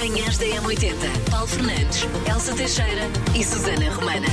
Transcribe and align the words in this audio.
Manhãs 0.00 0.38
da 0.38 0.46
M80. 0.46 1.30
Paulo 1.30 1.46
Fernandes, 1.46 2.06
Elsa 2.26 2.54
Teixeira 2.54 3.02
e 3.38 3.44
Susana 3.44 3.90
Romana. 3.90 4.28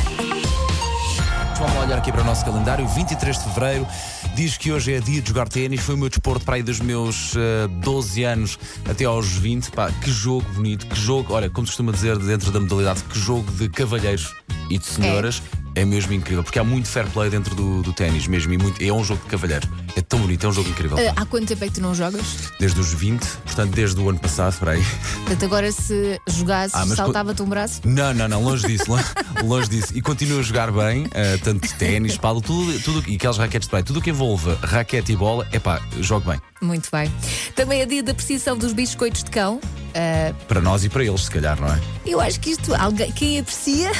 Vamos 1.59 1.83
olhar 1.83 1.97
aqui 1.97 2.09
para 2.09 2.21
o 2.21 2.23
nosso 2.23 2.45
calendário. 2.45 2.87
23 2.87 3.37
de 3.37 3.43
fevereiro 3.43 3.85
diz 4.33 4.55
que 4.55 4.71
hoje 4.71 4.93
é 4.93 5.01
dia 5.01 5.21
de 5.21 5.27
jogar 5.27 5.49
ténis. 5.49 5.81
Foi 5.81 5.95
o 5.95 5.97
meu 5.97 6.07
desporto 6.07 6.45
para 6.45 6.55
aí 6.55 6.63
dos 6.63 6.79
meus 6.79 7.33
eh, 7.35 7.67
12 7.81 8.23
anos 8.23 8.57
até 8.89 9.03
aos 9.03 9.27
20. 9.27 9.71
Pá, 9.71 9.91
que 9.91 10.09
jogo 10.09 10.49
bonito, 10.53 10.87
que 10.87 10.97
jogo, 10.97 11.33
olha, 11.33 11.49
como 11.49 11.67
se 11.67 11.71
costuma 11.71 11.91
dizer 11.91 12.17
dentro 12.17 12.49
da 12.49 12.61
modalidade, 12.61 13.03
que 13.03 13.19
jogo 13.19 13.51
de 13.51 13.67
cavalheiros 13.67 14.33
e 14.69 14.77
de 14.77 14.85
senhoras. 14.85 15.43
É. 15.63 15.66
mesmo 15.85 16.13
incrível, 16.13 16.43
porque 16.43 16.59
há 16.59 16.63
muito 16.63 16.87
fair 16.87 17.07
play 17.07 17.29
dentro 17.29 17.55
do, 17.55 17.81
do 17.81 17.93
ténis 17.93 18.27
mesmo. 18.27 18.53
E 18.53 18.57
muito, 18.57 18.81
é 18.83 18.91
um 18.91 19.03
jogo 19.03 19.21
de 19.23 19.29
cavalheiro. 19.29 19.67
É 19.95 20.01
tão 20.01 20.19
bonito, 20.19 20.45
é 20.45 20.49
um 20.49 20.53
jogo 20.53 20.69
incrível. 20.69 20.97
Pá. 20.97 21.13
há 21.15 21.25
quanto 21.25 21.47
tempo 21.47 21.63
é 21.63 21.67
que 21.67 21.73
tu 21.73 21.81
não 21.81 21.93
jogas? 21.95 22.51
Desde 22.59 22.79
os 22.79 22.93
20, 22.93 23.25
portanto, 23.25 23.71
desde 23.73 23.99
o 23.99 24.09
ano 24.09 24.19
passado, 24.19 24.53
espera 24.53 24.71
aí. 24.71 24.83
Portanto, 25.17 25.45
agora 25.45 25.71
se 25.71 26.19
jogasses, 26.27 26.75
Ah, 26.75 26.85
saltava-te 26.95 27.41
um 27.41 27.45
braço? 27.49 27.81
Não, 27.85 28.13
não, 28.13 28.27
não, 28.27 28.43
longe 28.43 28.67
disso, 28.67 28.85
longe, 28.89 29.05
longe 29.43 29.69
disso. 29.69 29.91
E 29.95 30.01
continuo 30.01 30.39
a 30.39 30.43
jogar 30.43 30.71
bem, 30.71 31.07
eh, 31.13 31.37
tanto 31.37 31.67
ténis, 31.75 32.17
palo, 32.17 32.41
tudo, 32.41 32.79
tudo, 32.81 33.03
e 33.09 33.15
aquelas 33.15 33.37
raquetes 33.37 33.67
de 33.67 33.75
bem. 33.75 33.83
Tudo 33.83 33.99
o 33.99 34.01
que 34.01 34.09
envolva 34.09 34.57
raquete 34.61 35.11
e 35.11 35.15
bola, 35.15 35.47
é 35.51 35.59
pá, 35.59 35.81
jogo 36.01 36.29
bem. 36.29 36.39
Muito 36.61 36.89
bem. 36.91 37.11
Também 37.55 37.81
é 37.81 37.85
dia 37.85 38.01
da 38.03 38.11
apreciação 38.11 38.57
dos 38.57 38.73
biscoitos 38.73 39.23
de 39.23 39.31
cão. 39.31 39.59
Ah, 39.95 40.33
Para 40.47 40.61
nós 40.61 40.83
e 40.83 40.89
para 40.89 41.03
eles, 41.03 41.21
se 41.21 41.31
calhar, 41.31 41.59
não 41.59 41.67
é? 41.67 41.79
eu 42.05 42.19
acho 42.21 42.39
que 42.39 42.51
isto, 42.51 42.73
alguém, 42.75 43.11
quem 43.11 43.39
aprecia, 43.39 43.91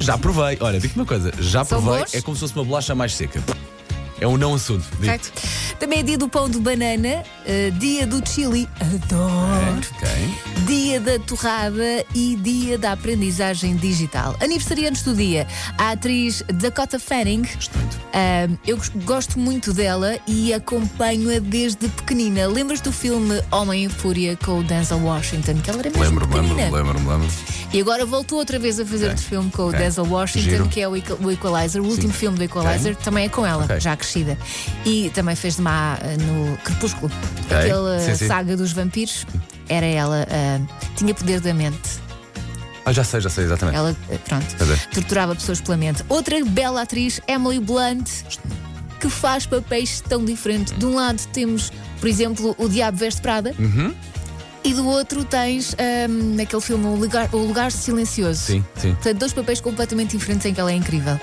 Já 0.00 0.18
provei, 0.18 0.56
olha, 0.60 0.80
digo-te 0.80 0.98
uma 0.98 1.06
coisa, 1.06 1.32
já 1.40 1.64
São 1.64 1.80
provei, 1.82 2.00
bons? 2.04 2.14
é 2.14 2.20
como 2.20 2.36
se 2.36 2.40
fosse 2.40 2.54
uma 2.54 2.64
bolacha 2.64 2.94
mais 2.94 3.14
seca. 3.14 3.42
É 4.22 4.26
um 4.28 4.36
não 4.36 4.54
assunto, 4.54 4.84
digo 5.00 5.12
Também 5.80 5.98
é 5.98 6.02
dia 6.04 6.16
do 6.16 6.28
pão 6.28 6.48
de 6.48 6.58
banana, 6.60 7.24
ah, 7.44 7.70
dia 7.78 8.06
do 8.06 8.22
chili, 8.28 8.68
adoro. 8.80 9.80
Ok. 9.96 10.08
Dia 10.66 11.00
da 11.00 11.18
torrada 11.18 12.04
e 12.14 12.36
dia 12.36 12.78
da 12.78 12.92
aprendizagem 12.92 13.74
digital. 13.76 14.36
Aniversariantes 14.40 15.02
do 15.02 15.12
dia, 15.14 15.46
a 15.76 15.90
atriz 15.90 16.42
Dakota 16.54 17.00
Fanning. 17.00 17.42
Gosto 17.42 17.76
muito. 17.78 18.00
Ah, 18.14 18.48
eu 18.66 18.76
gos- 18.76 18.90
gosto 19.04 19.38
muito 19.40 19.72
dela 19.72 20.16
e 20.28 20.54
acompanho-a 20.54 21.40
desde 21.40 21.88
pequenina. 21.88 22.46
Lembras 22.46 22.80
do 22.80 22.92
filme 22.92 23.42
Homem 23.50 23.84
em 23.84 23.88
Fúria 23.88 24.36
com 24.36 24.60
o 24.60 24.62
Denzel 24.62 24.98
Washington? 25.02 25.54
Que 25.62 25.70
ela 25.70 25.80
era 25.80 25.90
mesmo 25.90 26.04
Lembro-me, 26.04 26.32
pequenina. 26.32 26.54
lembro-me, 26.70 26.78
lembro-me, 27.00 27.08
lembro 27.08 27.28
E 27.72 27.80
agora 27.80 28.04
voltou 28.06 28.38
outra 28.38 28.58
vez 28.58 28.78
a 28.78 28.84
fazer 28.86 29.06
Ok. 29.06 29.10
outro 29.14 29.24
filme 29.24 29.50
com 29.50 29.62
Ok. 29.64 29.78
o 29.78 29.82
Denzel 29.82 30.04
Washington, 30.04 30.48
Giro. 30.50 30.68
que 30.68 30.80
é 30.80 30.86
o, 30.88 30.94
Equa- 30.94 31.18
o 31.20 31.30
Equalizer. 31.30 31.82
O 31.82 31.86
último 31.86 32.12
filme 32.12 32.36
do 32.36 32.44
Equalizer 32.44 32.94
também 32.96 33.24
é 33.24 33.28
com 33.28 33.44
ela, 33.44 33.66
já 33.80 33.96
crescida. 34.12 34.38
E 34.84 35.10
também 35.10 35.34
fez 35.34 35.56
de 35.56 35.62
má 35.62 35.94
ah, 35.94 36.16
no 36.22 36.56
Crepúsculo. 36.58 37.10
Aquela 37.46 37.98
Sim, 37.98 38.14
sim. 38.14 38.26
saga 38.26 38.56
dos 38.56 38.72
vampiros. 38.72 39.26
Era 39.68 39.86
ela, 39.86 40.26
ah, 40.30 40.60
tinha 40.96 41.14
poder 41.14 41.40
da 41.40 41.54
mente. 41.54 42.02
Ah, 42.84 42.92
já 42.92 43.04
sei, 43.04 43.20
já 43.20 43.30
sei, 43.30 43.44
exatamente. 43.44 43.76
Ela, 43.76 43.96
eh, 44.10 44.18
pronto, 44.18 44.46
torturava 44.92 45.34
pessoas 45.34 45.60
pela 45.60 45.76
mente. 45.76 46.04
Outra 46.08 46.44
bela 46.44 46.82
atriz, 46.82 47.20
Emily 47.28 47.60
Blunt, 47.60 48.08
que 49.00 49.08
faz 49.08 49.46
papéis 49.46 50.00
tão 50.00 50.24
diferentes. 50.24 50.76
De 50.76 50.84
um 50.84 50.96
lado 50.96 51.20
temos, 51.32 51.70
por 52.00 52.08
exemplo, 52.08 52.56
o 52.58 52.68
Diabo 52.68 52.98
Veste 52.98 53.22
Prada. 53.22 53.54
Uhum. 53.58 53.94
E 54.64 54.72
do 54.74 54.86
outro 54.86 55.24
tens 55.24 55.74
ahm, 55.74 56.36
naquele 56.36 56.62
filme 56.62 56.86
o 56.86 56.94
lugar, 56.94 57.28
o 57.32 57.38
lugar 57.38 57.72
Silencioso. 57.72 58.40
Sim, 58.42 58.64
sim. 58.76 58.92
Portanto, 58.94 59.18
dois 59.18 59.32
papéis 59.32 59.60
completamente 59.60 60.16
diferentes 60.16 60.46
em 60.46 60.54
que 60.54 60.60
ela 60.60 60.70
é 60.70 60.74
incrível. 60.76 61.20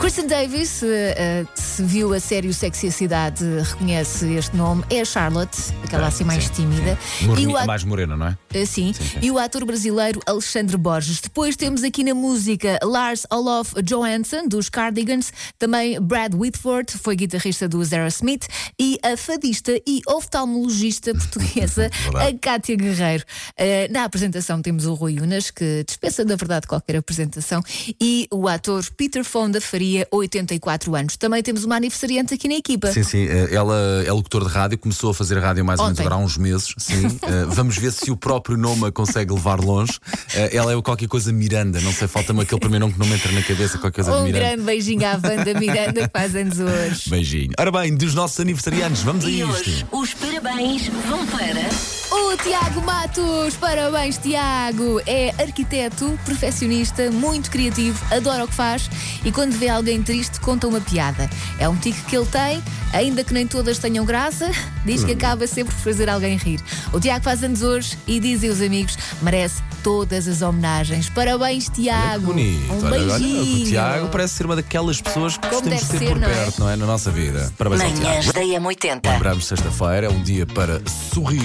Kristen 0.00 0.26
Davis, 0.26 0.80
eh, 0.82 1.46
se 1.54 1.80
viu 1.84 2.12
a 2.12 2.18
série 2.18 2.48
O 2.48 2.52
Sexy 2.54 2.86
e 2.86 2.88
a 2.88 2.92
Cidade, 2.92 3.44
reconhece 3.62 4.26
este 4.34 4.56
nome. 4.56 4.82
É 4.90 5.00
a 5.00 5.04
Charlotte, 5.04 5.56
aquela 5.84 6.08
assim 6.08 6.24
mais 6.24 6.44
Sim, 6.46 6.52
tímida. 6.54 6.98
sim. 7.18 7.26
Moreni- 7.26 7.52
E 7.52 7.54
o 7.54 7.66
mais 7.66 7.84
morena, 7.84 8.16
não 8.16 8.26
é? 8.26 8.30
Uh, 8.52 8.66
Sim. 8.66 8.92
Sim, 8.92 8.94
sim. 8.94 9.18
e 9.22 9.30
o 9.30 9.38
ator 9.38 9.64
brasileiro 9.64 10.20
Alexandre 10.26 10.76
Borges. 10.76 11.20
Depois 11.20 11.54
temos 11.54 11.84
aqui 11.84 12.02
na 12.02 12.14
música 12.14 12.80
Lars 12.82 13.24
Olof 13.30 13.74
Johansson, 13.80 14.48
dos 14.48 14.68
Cardigans, 14.68 15.32
também 15.56 16.00
Brad 16.00 16.34
Whitford, 16.34 16.98
foi 16.98 17.14
guitarrista 17.14 17.68
do 17.68 17.80
Aerosmith, 17.80 18.46
e 18.78 18.98
a 19.04 19.16
fadista 19.16 19.72
e 19.86 20.00
oftalmologista 20.08 21.12
portuguesa, 21.14 21.88
a 22.16 22.36
Cátia 22.40 22.71
Guerreiro. 22.76 23.24
Uh, 23.58 23.92
na 23.92 24.04
apresentação 24.04 24.60
temos 24.62 24.86
o 24.86 24.94
Rui 24.94 25.20
Unas, 25.20 25.50
que 25.50 25.84
dispensa, 25.86 26.24
na 26.24 26.36
verdade, 26.36 26.66
qualquer 26.66 26.96
apresentação, 26.96 27.62
e 28.00 28.26
o 28.30 28.48
ator 28.48 28.84
Peter 28.96 29.24
Fonda 29.24 29.60
faria 29.60 30.06
84 30.10 30.94
anos. 30.94 31.16
Também 31.16 31.42
temos 31.42 31.64
uma 31.64 31.76
aniversariante 31.76 32.34
aqui 32.34 32.48
na 32.48 32.54
equipa. 32.54 32.90
Sim, 32.92 33.02
sim. 33.02 33.26
eh, 33.28 33.48
Ela 33.54 34.04
é 34.06 34.12
locutor 34.12 34.44
de 34.46 34.50
rádio, 34.52 34.78
começou 34.78 35.10
a 35.10 35.14
fazer 35.14 35.38
rádio 35.38 35.64
mais 35.64 35.78
ou 35.80 35.86
menos 35.86 36.00
há 36.00 36.16
uns 36.16 36.36
meses. 36.36 36.74
Sim. 36.78 37.02
Eh, 37.22 37.44
Vamos 37.48 37.76
ver 37.78 37.92
se 37.92 38.10
o 38.10 38.16
próprio 38.16 38.56
nome 38.56 38.86
a 38.86 38.92
consegue 38.92 39.32
levar 39.32 39.60
longe. 39.60 39.98
Eh, 40.34 40.56
Ela 40.56 40.72
é 40.72 40.76
o 40.76 40.82
qualquer 40.82 41.08
coisa 41.08 41.32
Miranda, 41.32 41.80
não 41.80 41.92
sei, 41.92 42.08
falta-me 42.08 42.42
aquele 42.42 42.60
primeiro 42.60 42.86
nome 42.86 42.94
que 42.94 42.98
não 43.00 43.06
me 43.06 43.14
entra 43.14 43.30
na 43.32 43.42
cabeça, 43.42 43.78
qualquer 43.78 44.02
coisa 44.04 44.12
de 44.12 44.22
Um 44.22 44.24
Miranda. 44.24 44.46
grande 44.48 44.62
beijinho 44.62 45.06
à 45.06 45.12
Wanda 45.12 45.54
Miranda, 45.58 46.08
que 46.08 46.10
faz 46.12 46.34
anos 46.34 46.58
hoje. 46.58 47.10
Beijinho. 47.10 47.50
Ora 47.58 47.70
bem, 47.70 47.94
dos 47.94 48.14
nossos 48.14 48.38
aniversariantes, 48.40 49.02
vamos 49.02 49.24
a 49.24 49.28
E 49.30 49.40
isto. 49.40 49.50
hoje, 49.52 49.86
os 49.92 50.14
parabéns 50.14 50.88
vão 51.08 51.26
para. 51.26 51.91
O 52.14 52.36
Tiago 52.36 52.82
Matos, 52.82 53.56
parabéns 53.56 54.18
Tiago! 54.18 55.00
É 55.06 55.30
arquiteto, 55.42 56.18
perfeccionista, 56.26 57.10
muito 57.10 57.50
criativo, 57.50 57.98
adora 58.14 58.44
o 58.44 58.48
que 58.48 58.52
faz 58.52 58.90
e 59.24 59.32
quando 59.32 59.52
vê 59.52 59.70
alguém 59.70 60.02
triste 60.02 60.38
conta 60.38 60.68
uma 60.68 60.78
piada. 60.78 61.30
É 61.58 61.66
um 61.66 61.74
tique 61.74 62.02
que 62.02 62.14
ele 62.14 62.26
tem, 62.26 62.62
ainda 62.92 63.24
que 63.24 63.32
nem 63.32 63.46
todas 63.46 63.78
tenham 63.78 64.04
graça, 64.04 64.50
diz 64.84 65.04
que 65.04 65.12
acaba 65.12 65.46
sempre 65.46 65.74
por 65.74 65.80
fazer 65.82 66.08
alguém 66.08 66.36
rir. 66.36 66.60
O 66.92 67.00
Tiago 67.00 67.24
faz 67.24 67.42
anos 67.42 67.62
hoje 67.62 67.96
e 68.06 68.18
dizem 68.20 68.50
os 68.50 68.60
amigos, 68.60 68.96
merece 69.20 69.62
todas 69.82 70.28
as 70.28 70.42
homenagens. 70.42 71.08
Parabéns 71.08 71.66
Olha 71.68 71.74
Tiago! 71.74 72.20
que 72.20 72.26
bonito. 72.26 72.72
Um 72.72 72.76
Olha, 72.86 72.86
olha, 73.02 73.18
beijinho! 73.18 73.62
o 73.62 73.68
Tiago 73.68 74.08
parece 74.08 74.34
ser 74.34 74.46
uma 74.46 74.56
daquelas 74.56 75.00
pessoas 75.00 75.36
que 75.36 75.48
Como 75.48 75.62
gostamos 75.62 75.80
de 75.82 75.88
ter 75.88 75.98
ser, 75.98 76.08
por 76.08 76.20
não 76.20 76.28
é? 76.28 76.34
perto, 76.34 76.60
não 76.60 76.68
é? 76.70 76.76
Na 76.76 76.86
nossa 76.86 77.10
vida. 77.10 77.52
Parabéns 77.58 77.82
ao 77.82 77.88
Manhãs 77.90 78.24
Tiago. 78.26 78.32
da 78.32 78.60
M80. 78.60 79.12
Lembramos 79.12 79.46
sexta-feira, 79.46 80.06
é 80.06 80.10
um 80.10 80.22
dia 80.22 80.46
para 80.46 80.80
sorrir. 81.12 81.42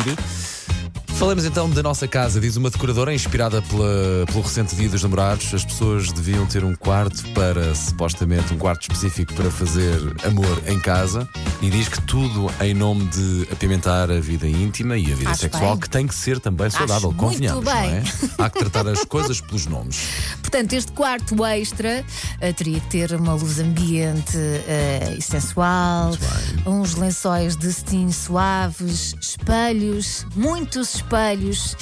Falamos 1.18 1.46
então 1.46 1.68
da 1.68 1.82
nossa 1.82 2.08
casa, 2.08 2.40
diz 2.40 2.58
uma 2.58 2.70
decoradora 2.70 3.12
inspirada 3.12 3.60
pela- 3.64 4.24
pelo 4.28 4.42
recente 4.42 4.76
Dia 4.76 4.88
dos 4.88 5.02
Namorados. 5.02 5.52
As 5.52 5.66
pessoas 5.66 6.12
deviam 6.12 6.46
ter 6.46 6.64
um 6.64 6.76
quarto 6.76 7.28
para, 7.34 7.74
supostamente, 7.74 8.54
um 8.54 8.58
quarto 8.60 8.84
específico 8.84 9.34
para 9.34 9.50
fazer 9.50 9.98
amor 10.24 10.62
em 10.68 10.80
casa. 10.80 11.28
E 11.60 11.72
diz 11.72 11.90
que 11.90 12.00
tudo 12.04 12.52
em 12.62 12.72
nome 12.76 13.06
de 13.08 13.48
apimentar 13.52 14.12
a 14.12 14.20
vida 14.20 14.48
íntima 14.48 14.96
e 14.96 15.12
a 15.12 15.16
vida 15.16 15.32
Acho 15.32 15.42
sexual, 15.42 15.72
bem. 15.72 15.80
que 15.80 15.90
tem 15.90 16.06
que 16.06 16.14
ser 16.14 16.40
também 16.40 16.70
saudável, 16.70 17.10
muito 17.12 17.20
convenhamos, 17.20 17.66
não 17.66 17.72
é? 17.72 18.00
bem. 18.02 18.04
Há 18.38 18.50
que 18.52 18.60
tratar 18.60 18.88
as 18.88 19.04
coisas 19.04 19.42
pelos 19.42 19.66
nomes. 19.66 20.00
Portanto, 20.40 20.74
este 20.74 20.92
quarto 20.92 21.44
extra 21.48 22.06
eh, 22.40 22.54
teria 22.54 22.80
que 22.80 22.88
ter 22.92 23.12
uma 23.14 23.34
luz 23.34 23.60
ambiente 23.60 24.38
eh, 24.38 25.16
e 25.18 25.22
sensual, 25.22 26.16
uns 26.64 26.94
lençóis 26.94 27.58
de 27.58 27.74
cetim 27.74 28.12
suaves, 28.12 29.16
espelhos, 29.20 30.24
muitos 30.36 30.90
espelhos. 30.94 31.07
Espelhos. 31.08 31.76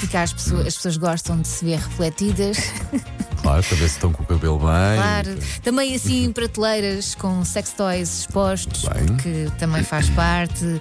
Porque 0.00 0.16
as 0.16 0.32
pessoas, 0.32 0.66
as 0.66 0.74
pessoas 0.74 0.96
gostam 0.96 1.40
de 1.40 1.48
se 1.48 1.64
ver 1.64 1.78
refletidas. 1.78 2.58
Claro, 3.42 3.62
para 3.62 3.76
ver 3.76 3.88
se 3.88 3.94
estão 3.96 4.12
com 4.12 4.22
o 4.22 4.26
cabelo 4.26 4.58
bem. 4.58 4.68
Claro. 4.96 5.38
Também 5.62 5.94
assim 5.94 6.30
prateleiras 6.32 7.14
com 7.14 7.44
sex 7.44 7.72
toys 7.72 8.20
expostos, 8.20 8.84
Bem. 8.84 9.06
porque 9.06 9.48
também 9.58 9.82
faz 9.82 10.08
parte. 10.10 10.80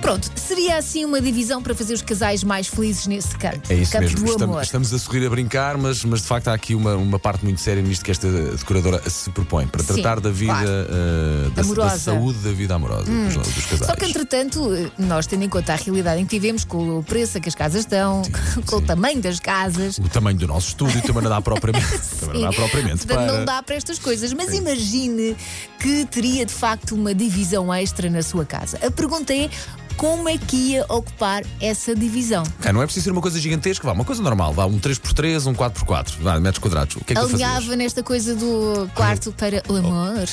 Pronto, 0.00 0.30
seria 0.36 0.76
assim 0.78 1.04
uma 1.04 1.20
divisão 1.20 1.62
para 1.62 1.74
fazer 1.74 1.94
os 1.94 2.02
casais 2.02 2.44
mais 2.44 2.66
felizes 2.68 3.06
nesse 3.06 3.36
campo. 3.36 3.60
É 3.68 3.74
isso 3.74 3.92
campo 3.92 4.04
mesmo. 4.04 4.18
do 4.18 4.24
Estamos, 4.26 4.42
amor. 4.42 4.62
estamos 4.62 4.94
a 4.94 4.98
sorrir 4.98 5.26
a 5.26 5.30
brincar, 5.30 5.76
mas, 5.76 6.04
mas 6.04 6.22
de 6.22 6.26
facto 6.28 6.48
há 6.48 6.54
aqui 6.54 6.74
uma, 6.74 6.94
uma 6.96 7.18
parte 7.18 7.44
muito 7.44 7.60
séria 7.60 7.82
nisto 7.82 8.04
que 8.04 8.10
esta 8.10 8.28
decoradora 8.30 9.02
se 9.08 9.30
propõe 9.30 9.66
para 9.66 9.82
Sim, 9.82 9.94
tratar 9.94 10.20
da 10.20 10.30
vida, 10.30 10.52
claro. 10.52 10.68
eh, 10.68 11.48
da, 11.48 11.54
da 11.56 11.62
Amorosa. 11.62 11.94
Hum. 11.96 11.98
saúde 11.98 12.38
da 12.38 12.52
vida 12.52 12.74
amorosa 12.74 13.04
dos, 13.10 13.34
dos 13.36 13.66
casais. 13.66 13.86
Só 13.86 13.96
que, 13.96 14.04
entretanto, 14.04 14.70
nós 14.98 15.26
tendo 15.26 15.44
em 15.44 15.48
conta 15.48 15.72
a 15.72 15.76
realidade 15.76 16.20
em 16.20 16.26
que 16.26 16.38
vivemos, 16.38 16.64
com 16.64 16.98
o 16.98 17.02
preço 17.02 17.38
a 17.38 17.40
que 17.40 17.48
as 17.48 17.54
casas 17.54 17.80
estão, 17.80 18.22
com 18.66 18.76
o 18.76 18.82
tamanho 18.82 19.20
das 19.20 19.40
casas. 19.40 19.98
O 19.98 20.08
tamanho 20.08 20.38
do 20.38 20.46
nosso 20.46 20.68
estúdio 20.68 21.00
também 21.02 21.22
não 21.22 21.30
dá 21.30 21.40
propriamente, 21.42 21.95
também 21.98 22.42
não 22.42 22.50
dá 22.50 22.56
propriamente 22.56 23.06
Portanto, 23.06 23.26
para. 23.26 23.32
não 23.38 23.44
dá 23.44 23.62
para 23.62 23.74
estas 23.74 23.98
coisas. 23.98 24.32
Mas 24.32 24.52
imagine 24.54 25.36
que 25.78 26.04
teria 26.06 26.44
de 26.46 26.52
facto 26.52 26.94
uma 26.94 27.14
divisão 27.14 27.72
extra 27.72 28.08
na 28.10 28.22
sua 28.22 28.44
casa. 28.44 28.78
A 28.86 28.90
pergunta 28.90 29.32
é. 29.34 29.48
Como 29.96 30.28
é 30.28 30.36
que 30.36 30.54
ia 30.56 30.84
ocupar 30.90 31.42
essa 31.58 31.94
divisão? 31.94 32.42
Ah, 32.62 32.70
não 32.70 32.82
é 32.82 32.84
preciso 32.84 33.04
ser 33.04 33.12
uma 33.12 33.22
coisa 33.22 33.40
gigantesca, 33.40 33.86
vá, 33.86 33.94
uma 33.94 34.04
coisa 34.04 34.20
normal, 34.20 34.52
vá, 34.52 34.66
um 34.66 34.78
3x3, 34.78 35.46
um 35.46 35.54
4x4, 35.54 36.16
vá, 36.20 36.38
metros 36.38 36.58
quadrados. 36.62 36.96
O 36.96 37.00
que 37.02 37.14
é 37.14 37.16
que? 37.16 37.22
Alinhava 37.22 37.74
nesta 37.76 38.02
coisa 38.02 38.34
do 38.34 38.90
quarto 38.94 39.32
para 39.32 39.62
o 39.70 39.74
amor? 39.76 40.28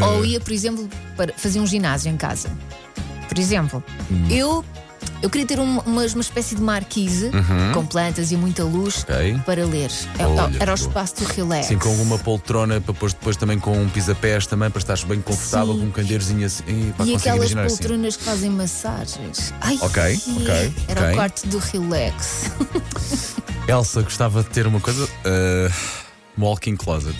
Oh. 0.00 0.04
Ou 0.18 0.24
ia, 0.24 0.38
por 0.38 0.52
exemplo, 0.52 0.88
para 1.16 1.32
fazer 1.36 1.58
um 1.58 1.66
ginásio 1.66 2.12
em 2.12 2.16
casa? 2.16 2.48
Por 3.28 3.36
exemplo, 3.40 3.82
Hum. 4.08 4.28
eu. 4.30 4.64
Eu 5.20 5.28
queria 5.28 5.46
ter 5.46 5.58
um- 5.58 5.80
uma, 5.80 6.02
uma 6.06 6.20
espécie 6.20 6.54
de 6.54 6.62
marquise 6.62 7.30
com 7.74 7.84
plantas 7.84 8.30
e 8.30 8.36
muita 8.36 8.62
luz 8.62 8.98
Uhum. 9.08 9.14
Ok. 9.16 9.40
para 9.44 9.64
ler. 9.66 9.90
É- 10.18 10.26
Olha, 10.26 10.56
Era 10.60 10.70
o 10.72 10.74
espaço 10.74 11.16
do 11.16 11.24
relax. 11.24 11.66
Sim, 11.66 11.78
com 11.78 11.88
uma 12.02 12.18
poltrona, 12.18 12.80
para 12.80 12.92
depois, 12.92 13.12
depois 13.12 13.36
também 13.36 13.58
com 13.58 13.76
um 13.76 13.88
pisapés 13.88 14.46
também, 14.46 14.70
para 14.70 14.78
estares 14.78 15.02
bem 15.02 15.20
confortável, 15.20 15.74
Sim. 15.74 15.80
com 15.80 15.86
um 15.86 15.90
candeirozinho 15.90 16.46
assim. 16.46 16.62
Ih, 16.68 16.94
pá, 16.96 17.04
E 17.04 17.16
aquelas 17.16 17.52
assim. 17.56 17.66
poltronas 17.76 18.16
que 18.16 18.22
fazem 18.24 18.50
massagens. 18.50 19.52
Ai, 19.60 19.76
Ok, 19.80 20.20
ok, 20.36 20.74
Era 20.88 21.00
ok. 21.00 21.12
o 21.12 21.14
quarto 21.16 21.46
do 21.48 21.58
relax. 21.58 22.44
Elsa, 23.66 24.02
gostava 24.02 24.42
de 24.42 24.50
ter 24.50 24.66
uma 24.66 24.80
coisa. 24.80 25.04
Uh, 25.04 25.72
walking 26.38 26.76
closet. 26.76 27.16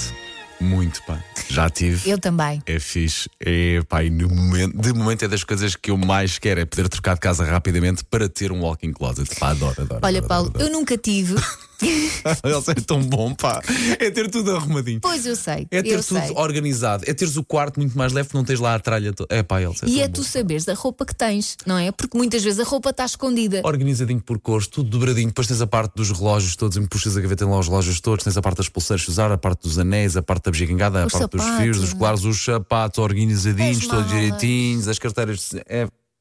Muito, 0.61 1.03
pá. 1.05 1.23
Já 1.49 1.71
tive. 1.71 2.11
Eu 2.11 2.19
também. 2.19 2.63
É 2.67 2.79
fixe. 2.79 3.29
É, 3.41 3.81
pá, 3.89 4.03
e 4.03 4.11
no 4.11 4.29
momento, 4.29 4.77
de 4.77 4.93
momento 4.93 5.25
é 5.25 5.29
das 5.29 5.45
coisas 5.45 5.77
que 5.77 5.91
eu 5.91 5.97
mais 5.97 6.39
quero, 6.39 6.61
é 6.61 6.65
poder 6.65 6.89
trocar 6.89 7.15
de 7.15 7.21
casa 7.21 7.45
rapidamente 7.45 8.05
para 8.05 8.29
ter 8.29 8.51
um 8.51 8.63
walking 8.63 8.93
closet. 8.93 9.35
Pá, 9.37 9.51
adoro, 9.51 9.81
adoro. 9.81 10.01
Olha, 10.03 10.19
adoro, 10.19 10.29
Paulo, 10.29 10.49
adoro. 10.49 10.65
eu 10.65 10.73
nunca 10.73 10.97
tive. 10.97 11.35
Elsa 12.45 12.73
é 12.73 12.75
tão 12.75 13.03
bom, 13.03 13.35
pá. 13.35 13.63
É 13.99 14.11
ter 14.11 14.31
tudo 14.31 14.55
arrumadinho. 14.57 15.01
Pois 15.01 15.25
eu 15.27 15.37
sei. 15.37 15.67
É 15.71 15.83
ter 15.83 16.03
tudo 16.05 16.21
sei. 16.21 16.33
organizado. 16.37 17.05
É 17.07 17.15
teres 17.15 17.37
o 17.37 17.45
quarto 17.45 17.79
muito 17.81 17.97
mais 17.97 18.13
leve 18.13 18.29
não 18.35 18.45
tens 18.45 18.61
lá 18.61 18.75
a 18.75 18.79
tralha 18.81 19.13
toda. 19.13 19.35
É 19.35 19.43
pá, 19.43 19.61
Elsa. 19.63 19.87
É 19.87 19.89
E 19.89 20.01
é 20.01 20.07
bom. 20.07 20.13
tu 20.15 20.25
saberes 20.25 20.69
a 20.69 20.75
roupa 20.75 21.05
que 21.07 21.15
tens, 21.15 21.57
não 21.67 21.79
é? 21.79 21.91
Porque 21.93 22.17
muitas 22.17 22.43
vezes 22.43 22.61
a 22.61 22.65
roupa 22.65 22.91
está 22.91 23.05
escondida. 23.05 23.61
organizadinho 23.65 24.21
por 24.21 24.39
cores, 24.39 24.67
tudo 24.67 24.89
dobradinho. 24.91 25.29
Depois 25.29 25.47
tens 25.47 25.61
a 25.61 25.67
parte 25.67 25.93
dos 25.95 26.11
relógios 26.11 26.57
todos, 26.57 26.77
e 26.77 26.81
me 26.81 26.89
puxas 26.89 27.17
a 27.17 27.21
gaveta 27.21 27.47
lá 27.47 27.59
os 27.59 27.67
relógios 27.69 28.01
todos. 28.01 28.25
Tens 28.25 28.37
a 28.37 28.43
parte 28.43 28.59
das 28.59 28.69
pulseiras 28.69 29.03
de 29.05 29.11
usar, 29.11 29.31
a 29.33 29.39
parte 29.39 29.63
dos 29.63 29.79
anéis, 29.79 30.17
a 30.17 30.23
parte 30.23 30.45
da 30.45 30.51
bugigangada, 30.51 31.05
a 31.05 31.07
parte 31.09 31.31
dos 31.31 31.43
sapatos, 31.43 31.63
fios, 31.63 31.77
dos 31.79 31.91
não 31.91 31.97
é? 31.97 31.99
colares, 31.99 32.25
os 32.25 32.45
sapatos 32.45 32.99
organizadinhos, 32.99 33.87
todos 33.87 34.09
direitinhos, 34.09 34.89
as 34.89 34.99
carteiras. 34.99 35.51
de- 35.53 35.63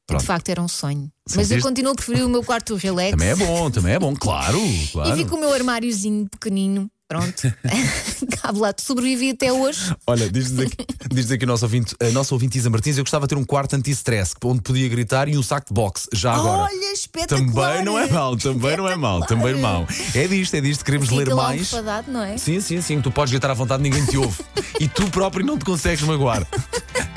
É, 0.10 0.14
De 0.14 0.16
pronto. 0.16 0.24
facto, 0.26 0.50
era 0.50 0.62
um 0.62 0.70
sonho. 0.70 1.12
Mas 1.36 1.52
eu 1.52 1.62
continuo 1.62 1.92
a 1.92 1.96
preferir 1.96 2.26
o 2.26 2.30
meu 2.30 2.42
quarto 2.42 2.76
relax. 2.76 3.12
Também 3.12 3.28
é 3.28 3.36
bom, 3.36 3.70
também 3.70 3.94
é 3.94 4.00
bom, 4.00 4.16
claro. 4.16 4.58
claro. 4.94 5.14
E 5.14 5.18
fico 5.18 5.36
o 5.36 5.40
meu 5.40 5.54
armáriozinho 5.54 6.28
pequenino. 6.30 6.90
Pronto. 7.08 7.54
Cabe 8.42 8.60
lá, 8.60 8.74
sobrevivi 8.78 9.30
até 9.32 9.52
hoje. 9.52 9.96
Olha, 10.06 10.30
diz-nos 10.30 10.66
aqui, 10.66 10.86
diz 11.10 11.32
aqui 11.32 11.46
o 11.46 11.48
nosso 11.48 11.64
ouvinte, 11.64 11.96
a 12.02 12.10
nossa 12.10 12.36
ouvinte 12.36 12.58
Isa 12.58 12.70
Martins, 12.70 12.98
eu 12.98 13.04
gostava 13.04 13.26
de 13.26 13.30
ter 13.30 13.40
um 13.40 13.46
quarto 13.46 13.76
anti-stress 13.78 14.34
onde 14.44 14.62
podia 14.62 14.90
gritar 14.90 15.30
e 15.30 15.38
um 15.38 15.44
saco 15.44 15.68
de 15.68 15.74
boxe, 15.74 16.10
já 16.14 16.34
agora. 16.34 16.64
Olha, 16.64 16.94
espetacular! 16.94 17.70
Também 17.70 17.86
não 17.86 17.98
é 17.98 18.08
mau, 18.10 18.36
também 18.36 18.76
não 18.76 18.90
é 18.90 18.96
mau, 18.98 19.26
também 19.26 19.56
não 19.56 19.88
é. 20.14 20.24
É 20.24 20.28
disto, 20.28 20.56
é 20.56 20.62
disto, 20.62 20.84
queremos 20.84 21.08
Fica 21.08 21.24
ler 21.24 21.34
mais. 21.34 21.72
não 22.08 22.24
é? 22.24 22.38
Sim, 22.38 22.60
sim, 22.60 22.82
sim. 22.82 23.00
Tu 23.00 23.10
podes 23.10 23.32
gritar 23.32 23.52
à 23.52 23.54
vontade, 23.54 23.82
ninguém 23.82 24.06
te 24.06 24.18
ouve. 24.18 24.44
e 24.78 24.90
tu 24.90 25.10
próprio 25.10 25.46
não 25.46 25.58
te 25.58 25.64
consegues 25.64 26.04
magoar. 26.04 26.46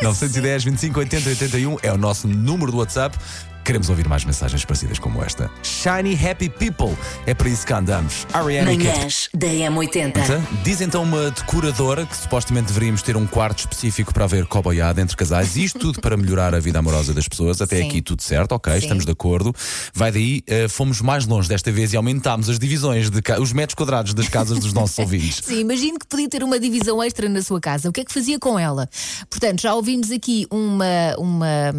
910, 0.03 0.65
25, 0.65 0.99
80, 1.01 1.29
81 1.31 1.79
é 1.83 1.93
o 1.93 1.99
nosso 1.99 2.29
número 2.29 2.71
do 2.71 2.79
WhatsApp. 2.79 3.19
Queremos 3.65 3.89
ouvir 3.89 4.09
mais 4.09 4.25
mensagens 4.25 4.65
parecidas 4.65 4.99
como 4.99 5.23
esta. 5.23 5.51
Shiny 5.63 6.15
Happy 6.15 6.49
People. 6.49 6.97
É 7.27 7.35
para 7.35 7.49
isso 7.49 7.67
que 7.67 7.73
andamos. 7.73 8.27
Ariana 8.33 8.73
e 8.73 8.79
Katy 8.79 9.01
Manhãs 9.01 9.29
da 9.35 9.47
M80. 9.49 10.63
Diz 10.63 10.81
então 10.81 11.03
uma 11.03 11.31
decoradora 11.31 12.07
que 12.07 12.17
supostamente 12.17 12.69
deveríamos 12.69 13.03
ter 13.03 13.17
um 13.17 13.27
quarto 13.27 13.61
específico 13.61 14.13
para 14.15 14.25
haver 14.25 14.47
coboiada 14.47 15.01
entre 15.01 15.17
casais. 15.17 15.57
Isto 15.57 15.79
tudo 15.79 16.01
para 16.01 16.17
melhorar 16.17 16.55
a 16.55 16.61
vida 16.61 16.79
amorosa 16.79 17.13
das 17.13 17.27
pessoas. 17.27 17.61
Até 17.61 17.79
Sim. 17.79 17.89
aqui 17.89 18.03
tudo 18.03 18.23
certo, 18.23 18.53
ok, 18.53 18.73
Sim. 18.73 18.79
estamos 18.79 19.05
de 19.05 19.13
acordo. 19.13 19.55
Vai 19.95 20.13
daí, 20.13 20.43
eh, 20.47 20.69
fomos 20.69 21.01
mais 21.01 21.27
longe 21.27 21.49
desta 21.49 21.73
vez 21.73 21.93
e 21.93 21.97
aumentámos 21.97 22.49
as 22.49 22.59
divisões, 22.59 23.11
de 23.11 23.21
os 23.39 23.53
metros 23.53 23.75
quadrados 23.75 24.15
das 24.15 24.29
casas 24.29 24.59
dos 24.59 24.73
nossos 24.73 24.99
ouvintes. 25.01 25.41
Sim, 25.45 25.61
imagino 25.61 25.99
que 25.99 26.07
podia 26.07 26.29
ter 26.29 26.43
uma 26.43 26.59
divisão 26.59 27.03
extra 27.03 27.29
na 27.29 27.43
sua 27.43 27.61
casa. 27.61 27.89
O 27.89 27.93
que 27.93 28.01
é 28.01 28.05
que 28.05 28.13
fazia 28.13 28.39
com 28.39 28.59
ela? 28.59 28.89
Portanto, 29.29 29.61
já 29.61 29.75
ouvimos 29.75 30.11
aqui 30.11 30.47
uma, 30.51 31.15
uma, 31.19 31.73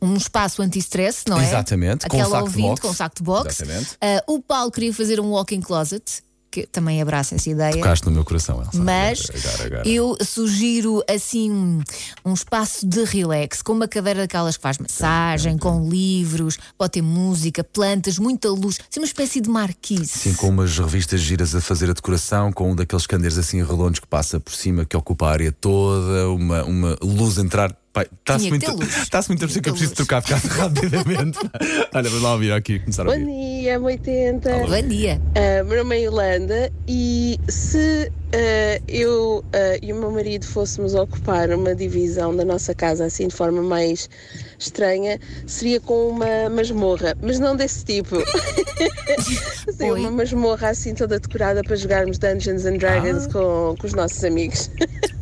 um 0.00 0.14
espaço 0.16 0.62
anti-stress, 0.62 1.15
não 1.28 1.40
é? 1.40 1.44
Exatamente, 1.44 2.06
com 2.08 2.16
Aquela 2.16 2.30
saco 2.30 2.50
de 2.50 2.62
ouvinte 2.62 2.80
com 2.80 2.88
um 2.88 2.94
saco 2.94 3.16
de 3.16 3.22
boxe. 3.22 3.62
Exatamente. 3.62 3.96
Ah, 4.00 4.22
o 4.26 4.40
Paulo 4.40 4.70
queria 4.70 4.92
fazer 4.92 5.20
um 5.20 5.30
walk-in 5.30 5.60
closet, 5.60 6.22
que 6.50 6.66
também 6.66 7.02
abraça 7.02 7.34
essa 7.34 7.50
ideia. 7.50 7.74
Tocaste 7.74 8.06
no 8.06 8.12
meu 8.12 8.24
coração, 8.24 8.62
Elsa. 8.62 8.82
Mas 8.82 9.28
Agora, 9.28 9.66
agora. 9.66 9.88
eu 9.88 10.16
sugiro 10.24 11.02
assim 11.08 11.50
um, 11.50 11.82
um 12.24 12.32
espaço 12.32 12.86
de 12.86 13.04
relax, 13.04 13.60
com 13.60 13.72
uma 13.72 13.86
cadeira 13.86 14.20
daquelas 14.20 14.56
que 14.56 14.62
faz 14.62 14.78
massagem, 14.78 15.58
com 15.58 15.86
livros, 15.86 16.58
pode 16.78 16.92
ter 16.92 17.02
música, 17.02 17.62
plantas, 17.62 18.18
muita 18.18 18.48
luz, 18.48 18.78
assim 18.90 19.00
uma 19.00 19.06
espécie 19.06 19.40
de 19.40 19.50
marquise. 19.50 20.06
Sim, 20.06 20.34
com 20.34 20.48
umas 20.48 20.78
revistas 20.78 21.20
giras 21.20 21.54
a 21.54 21.60
fazer 21.60 21.90
a 21.90 21.92
decoração, 21.92 22.50
com 22.50 22.72
um 22.72 22.74
daqueles 22.74 23.06
candeiros 23.06 23.36
assim 23.36 23.62
redondos 23.62 24.00
que 24.00 24.06
passa 24.06 24.40
por 24.40 24.54
cima, 24.54 24.86
que 24.86 24.96
ocupa 24.96 25.26
a 25.26 25.30
área 25.32 25.52
toda, 25.52 26.30
uma, 26.30 26.64
uma 26.64 26.96
luz 27.02 27.38
a 27.38 27.42
entrar. 27.42 27.76
Está-se 28.02 28.48
muito, 28.48 28.82
está-se 28.82 29.28
muito 29.28 29.44
a 29.44 29.46
perceber 29.46 29.62
que 29.62 29.68
eu 29.70 29.72
preciso 29.74 29.94
trocar 29.94 30.22
de 30.22 30.28
casa 30.28 30.48
rapidamente. 30.54 31.38
Olha, 31.94 32.08
vamos 32.08 32.22
lá 32.22 32.32
ouvir 32.32 32.52
aqui, 32.52 32.78
começar 32.80 33.02
a 33.02 33.04
Bom 33.06 33.12
ouvir. 33.12 33.26
dia, 33.26 33.80
80. 33.80 34.50
Bom 34.58 34.88
dia. 34.88 35.20
Uh, 35.30 35.64
meu 35.64 35.78
nome 35.78 35.96
é 35.96 36.00
Yolanda 36.02 36.72
e 36.86 37.38
se 37.48 38.10
uh, 38.10 38.82
eu 38.88 39.44
uh, 39.46 39.78
e 39.82 39.92
o 39.92 39.96
meu 39.96 40.10
marido 40.10 40.46
fôssemos 40.46 40.94
ocupar 40.94 41.50
uma 41.50 41.74
divisão 41.74 42.34
da 42.36 42.44
nossa 42.44 42.74
casa 42.74 43.04
assim 43.06 43.28
de 43.28 43.34
forma 43.34 43.62
mais 43.62 44.08
estranha, 44.58 45.18
seria 45.46 45.80
com 45.80 46.08
uma 46.08 46.48
masmorra, 46.50 47.16
mas 47.22 47.38
não 47.38 47.56
desse 47.56 47.84
tipo. 47.84 48.16
seria 49.76 49.92
Oi. 49.92 50.00
uma 50.00 50.10
masmorra 50.10 50.68
assim 50.70 50.94
toda 50.94 51.18
decorada 51.18 51.62
para 51.62 51.76
jogarmos 51.76 52.18
Dungeons 52.18 52.64
and 52.64 52.78
Dragons 52.78 53.26
com, 53.26 53.74
com 53.78 53.86
os 53.86 53.92
nossos 53.92 54.22
amigos. 54.24 54.70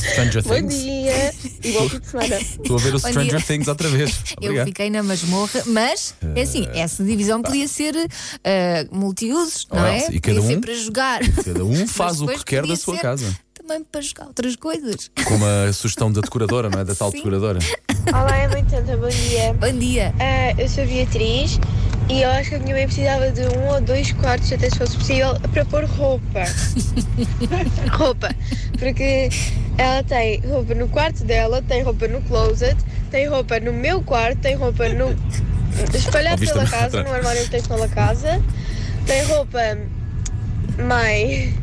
Stranger 0.00 0.42
Bom 0.42 0.54
Things. 0.54 0.74
dia 0.82 1.34
e 1.64 1.72
bom 1.72 1.88
fim 1.88 1.98
de 1.98 2.06
semana. 2.06 2.36
Estou 2.36 2.76
a 2.76 2.80
ver 2.80 2.94
o 2.94 2.98
Stranger. 2.98 3.46
Things 3.46 3.68
outra 3.68 3.88
vez. 3.88 4.10
Eu 4.40 4.48
Obrigado. 4.48 4.66
fiquei 4.66 4.90
na 4.90 5.02
masmorra, 5.02 5.62
mas 5.66 6.14
é 6.34 6.42
assim, 6.42 6.68
essa 6.74 7.02
divisão 7.02 7.42
podia 7.42 7.66
ser 7.66 7.94
ah, 8.44 8.86
multiusos, 8.92 9.66
não 9.72 9.84
é? 9.84 9.98
E 10.10 10.20
podia 10.20 10.20
cada 10.20 10.42
ser 10.42 10.56
um- 10.56 10.60
para 10.60 10.74
jogar. 10.74 11.20
Cada 11.44 11.64
um 11.64 11.86
faz 11.86 12.20
o 12.20 12.26
que 12.26 12.44
quer 12.44 12.56
da 12.62 12.68
podia 12.68 12.76
sua 12.76 12.98
casa. 12.98 13.34
Também 13.54 13.82
para 13.90 14.02
jogar 14.02 14.26
outras 14.26 14.56
coisas. 14.56 15.10
Como 15.26 15.42
a 15.46 15.72
sugestão 15.72 16.12
da 16.12 16.20
decoradora, 16.20 16.68
não 16.68 16.80
é? 16.80 16.84
Da 16.84 16.94
tal 16.94 17.10
Sim. 17.10 17.16
decoradora. 17.18 17.58
Olá, 18.12 18.36
é 18.36 18.48
80, 18.48 18.96
bom 18.98 19.08
dia. 19.08 19.54
Bom 19.54 19.78
dia. 19.78 20.14
Ah, 20.20 20.54
eu 20.58 20.68
sou 20.68 20.84
Beatriz 20.84 21.58
e 22.08 22.20
eu 22.20 22.30
acho 22.30 22.50
que 22.50 22.56
a 22.56 22.58
minha 22.58 22.74
mãe 22.74 22.84
precisava 22.84 23.30
de 23.30 23.40
um 23.56 23.68
ou 23.68 23.80
dois 23.80 24.12
quartos, 24.12 24.52
até 24.52 24.68
se 24.68 24.76
fosse 24.76 24.96
possível, 24.96 25.34
para 25.52 25.64
pôr 25.64 25.84
roupa. 25.84 26.44
roupa. 27.96 28.28
Porque 28.78 29.30
ela 29.78 30.02
tem 30.02 30.38
roupa 30.40 30.74
no 30.74 30.86
quarto 30.88 31.24
dela, 31.24 31.62
tem 31.62 31.82
roupa 31.82 32.06
no 32.06 32.20
closet, 32.22 32.76
tem 33.10 33.26
roupa 33.26 33.58
no 33.58 33.72
meu 33.72 34.02
quarto, 34.02 34.38
tem 34.38 34.54
roupa 34.54 34.86
no. 34.90 35.16
espalhado 35.94 36.34
Ouviste 36.34 36.52
pela 36.52 36.66
casa, 36.66 36.98
outra? 36.98 37.04
no 37.04 37.16
armário 37.16 37.42
que 37.44 37.50
tem 37.50 37.62
pela 37.62 37.88
casa, 37.88 38.42
tem 39.06 39.24
roupa. 39.24 39.78
Mãe, 40.76 41.54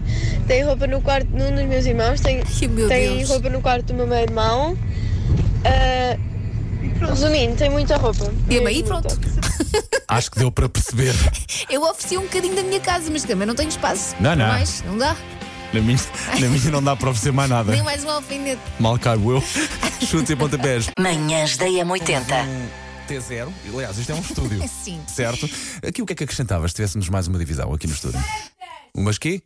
tem 0.47 0.63
roupa 0.63 0.87
no 0.87 1.01
quarto 1.01 1.27
de 1.27 1.43
um 1.43 1.53
dos 1.53 1.65
meus 1.65 1.85
irmãos, 1.85 2.21
tem, 2.21 2.39
Ai, 2.39 2.67
meu 2.67 2.87
tem 2.87 3.23
roupa 3.25 3.49
no 3.49 3.61
quarto 3.61 3.87
do 3.87 3.93
meu 3.93 4.07
meio 4.07 4.23
irmão. 4.23 4.77
Resumindo, 7.07 7.55
tem 7.55 7.69
muita 7.69 7.97
roupa. 7.97 8.31
E 8.49 8.57
a 8.57 8.61
mãe, 8.61 8.73
Mesmo 8.75 8.87
pronto. 8.87 9.19
Acho 10.07 10.31
que 10.31 10.39
deu 10.39 10.51
para 10.51 10.69
perceber. 10.69 11.13
Eu 11.69 11.83
ofereci 11.83 12.17
um 12.17 12.23
bocadinho 12.23 12.55
da 12.55 12.63
minha 12.63 12.79
casa, 12.79 13.09
mas 13.11 13.23
também 13.23 13.47
não 13.47 13.55
tenho 13.55 13.69
espaço. 13.69 14.15
Não, 14.19 14.35
não. 14.35 14.47
Mais, 14.47 14.83
não 14.83 14.97
dá. 14.97 15.15
Na 15.73 15.81
minha, 15.81 15.97
na 16.39 16.47
minha 16.47 16.71
não 16.71 16.83
dá 16.83 16.95
para 16.95 17.09
oferecer 17.09 17.31
mais 17.31 17.49
nada. 17.49 17.71
Nem 17.71 17.83
mais 17.83 18.03
um 18.03 18.09
alfinete. 18.09 18.61
Mal 18.79 18.99
caiu 18.99 19.31
eu. 19.31 19.43
Chutes 20.05 20.29
e 20.29 20.35
pontapés. 20.35 20.89
Manhãs 20.99 21.57
da 21.57 21.65
M80. 21.65 22.25
T0. 23.07 23.49
Aliás, 23.73 23.97
isto 23.97 24.11
é 24.11 24.15
um 24.15 24.19
estúdio. 24.19 24.69
Sim. 24.83 25.01
Certo? 25.07 25.49
Aqui 25.85 26.01
o 26.01 26.05
que 26.05 26.13
é 26.13 26.15
que 26.15 26.23
acrescentavas 26.23 26.71
se 26.71 26.75
tivéssemos 26.75 27.09
mais 27.09 27.27
uma 27.27 27.39
divisão 27.39 27.73
aqui 27.73 27.87
no 27.87 27.93
estúdio? 27.93 28.21
Umas 28.93 29.17
quê? 29.17 29.41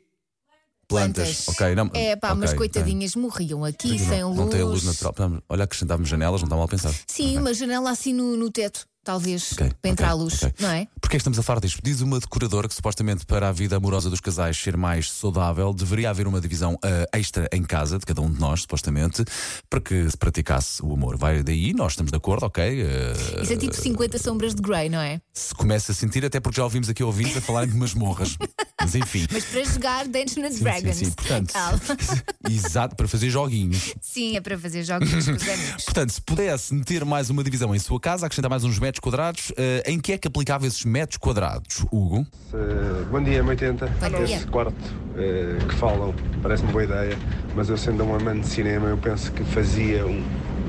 Plantas. 0.88 1.48
Ok, 1.48 1.75
não. 1.75 1.89
É 1.94 2.15
pá, 2.15 2.30
ok, 2.30 2.39
mas 2.42 2.54
coitadinhas 2.54 3.15
morriam 3.15 3.63
aqui 3.65 3.89
Não- 3.89 3.98
sem 3.98 4.24
luz. 4.24 4.38
Não 4.38 4.50
tem 4.50 4.62
a 4.62 4.65
luz 4.65 4.84
natural. 4.84 5.13
Olha, 5.50 5.63
acrescentávamos 5.63 6.10
janelas, 6.10 6.42
não 6.42 6.48
está 6.48 6.56
mal 6.56 6.68
pensado. 6.68 6.96
Sim, 7.08 7.30
Ok. 7.30 7.38
uma 7.39 7.54
janela 7.54 7.89
assim 7.89 8.13
no, 8.13 8.38
no 8.38 8.51
teto, 8.51 8.86
talvez, 9.06 9.54
Ok, 9.54 9.72
para 9.96 10.10
a 10.10 10.14
luz, 10.14 10.42
ok. 10.44 10.54
não 10.60 10.70
é? 10.70 10.88
Porquê 11.00 11.16
é 11.16 11.20
estamos 11.20 11.40
a 11.40 11.44
falar 11.44 11.60
disto? 11.62 11.80
Diz 11.84 12.02
uma 12.02 12.20
decoradora 12.20 12.68
que 12.68 12.74
supostamente 12.76 13.26
para 13.26 13.48
a 13.48 13.52
vida 13.52 13.78
amorosa 13.78 14.10
dos 14.10 14.20
casais 14.20 14.58
ser 14.58 14.76
mais 14.76 15.10
saudável 15.12 15.74
deveria 15.74 16.10
haver 16.10 16.28
uma 16.28 16.42
divisão 16.42 16.78
ah, 16.84 17.18
extra 17.18 17.48
em 17.54 17.64
casa 17.64 17.98
de 18.00 18.06
cada 18.06 18.22
um 18.22 18.30
de 18.32 18.40
nós, 18.40 18.62
supostamente, 18.64 19.24
para 19.70 19.80
que 19.80 20.10
se 20.10 20.18
praticasse 20.18 20.84
o 20.84 20.92
amor. 20.94 21.16
Vai 21.18 21.44
daí, 21.44 21.74
nós 21.74 21.94
estamos 21.94 22.12
de 22.12 22.18
acordo, 22.18 22.46
ok? 22.48 22.64
ah, 22.84 23.42
Isso 23.42 23.54
é 23.54 23.58
tipo 23.58 23.76
50 23.76 24.18
sombras 24.18 24.56
de 24.56 24.62
Grey, 24.62 24.90
não 24.90 25.00
é? 25.00 25.22
se 25.34 25.54
começa 25.54 25.92
a 25.92 25.96
sentir, 25.96 26.26
até 26.26 26.40
porque 26.40 26.58
já 26.58 26.64
ouvimos 26.64 26.90
aqui 26.90 27.04
ouvintes 27.04 27.38
a 27.38 27.42
falarem 27.42 27.70
de 27.70 27.76
masmorras. 27.78 28.36
Mas 28.82 28.94
enfim. 28.96 29.26
Mas 29.32 29.46
para 29.46 29.64
jogar 29.64 30.06
Dungeons 30.08 30.38
and 30.46 30.52
Sim, 30.52 30.64
Dragons. 30.64 30.96
sim, 30.98 31.06
sim. 31.06 31.12
Portanto, 31.12 31.54
exato, 32.50 32.96
para 32.96 33.08
fazer 33.08 33.30
joguinhos. 33.30 33.94
Sim, 34.02 34.36
é 34.38 34.42
para 34.42 34.58
fazer 34.58 34.84
jogos 34.84 35.10
com 35.12 35.18
os 35.18 35.28
amigos. 35.28 35.86
Portanto, 35.86 36.10
se 36.12 36.22
pudesse 36.22 36.74
meter 36.74 37.04
mais 37.06 37.30
uma 37.30 37.44
divisão 37.44 37.74
em 37.76 37.80
sua 37.80 38.00
casa, 38.00 38.26
acrescentar 38.26 38.50
mais 38.50 38.64
uns 38.64 38.78
metros 38.80 38.95
quadrados, 39.00 39.52
eh, 39.58 39.84
em 39.86 40.00
que 40.00 40.14
é 40.14 40.18
que 40.18 40.28
aplicava 40.28 40.66
esses 40.68 40.84
metros 40.86 41.18
quadrados, 41.18 41.86
Hugo? 41.92 42.25
Eh, 42.54 43.04
bom 43.12 43.22
dia, 43.24 43.44
80. 43.44 43.88
Bom 43.88 44.10
dia. 44.10 44.24
Esse 44.38 44.48
quarto 44.48 44.74
eh, 45.18 45.58
que 45.68 45.75
falam 45.75 46.14
parece-me 46.42 46.72
boa 46.72 46.84
ideia, 46.84 47.18
mas 47.56 47.70
eu 47.70 47.78
sendo 47.78 48.04
um 48.04 48.16
amante 48.16 48.42
de 48.42 48.48
cinema, 48.48 48.88
eu 48.90 48.98
penso 48.98 49.32
que 49.32 49.44
fazia 49.44 50.06
um- 50.06 50.24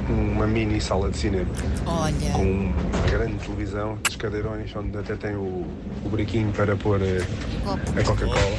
uma 0.08 0.46
mini 0.46 0.80
sala 0.80 1.10
de 1.10 1.16
cinema 1.16 1.50
Olha, 1.84 2.30
com 2.32 2.42
uma 2.42 3.06
grande 3.10 3.36
televisão, 3.44 3.98
os 4.08 4.16
cadeirões, 4.16 4.74
onde 4.76 4.96
até 4.96 5.16
tem 5.16 5.34
o, 5.34 5.66
o 6.04 6.08
brequinho 6.08 6.52
para 6.52 6.76
pôr 6.76 7.00
eh, 7.02 7.24
a 7.98 8.04
Coca-Cola. 8.04 8.58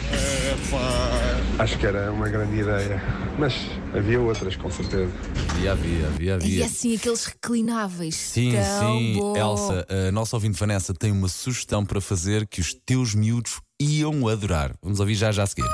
Acho 1.59 1.77
que 1.77 1.85
era 1.85 2.11
uma 2.11 2.29
grande 2.29 2.59
ideia, 2.59 3.01
mas 3.37 3.53
havia 3.95 4.19
outras, 4.19 4.55
com 4.55 4.69
certeza. 4.69 5.11
Havia, 5.51 5.71
havia, 5.71 6.07
havia, 6.07 6.29
e 6.29 6.31
havia. 6.31 6.65
assim 6.65 6.95
aqueles 6.95 7.25
reclináveis. 7.25 8.15
Sim, 8.15 8.53
Tão 8.79 8.99
sim. 8.99 9.15
bom. 9.17 9.35
Elsa, 9.35 9.87
a 10.07 10.11
nossa 10.11 10.35
ouvinte 10.35 10.59
Vanessa 10.59 10.93
tem 10.93 11.11
uma 11.11 11.27
sugestão 11.27 11.83
para 11.85 11.99
fazer 11.99 12.45
que 12.47 12.61
os 12.61 12.73
teus 12.85 13.15
miúdos 13.15 13.59
iam 13.79 14.27
adorar. 14.27 14.73
Vamos 14.81 14.99
ouvir 14.99 15.15
já 15.15 15.31
já 15.31 15.43
a 15.43 15.47
seguir. 15.47 15.67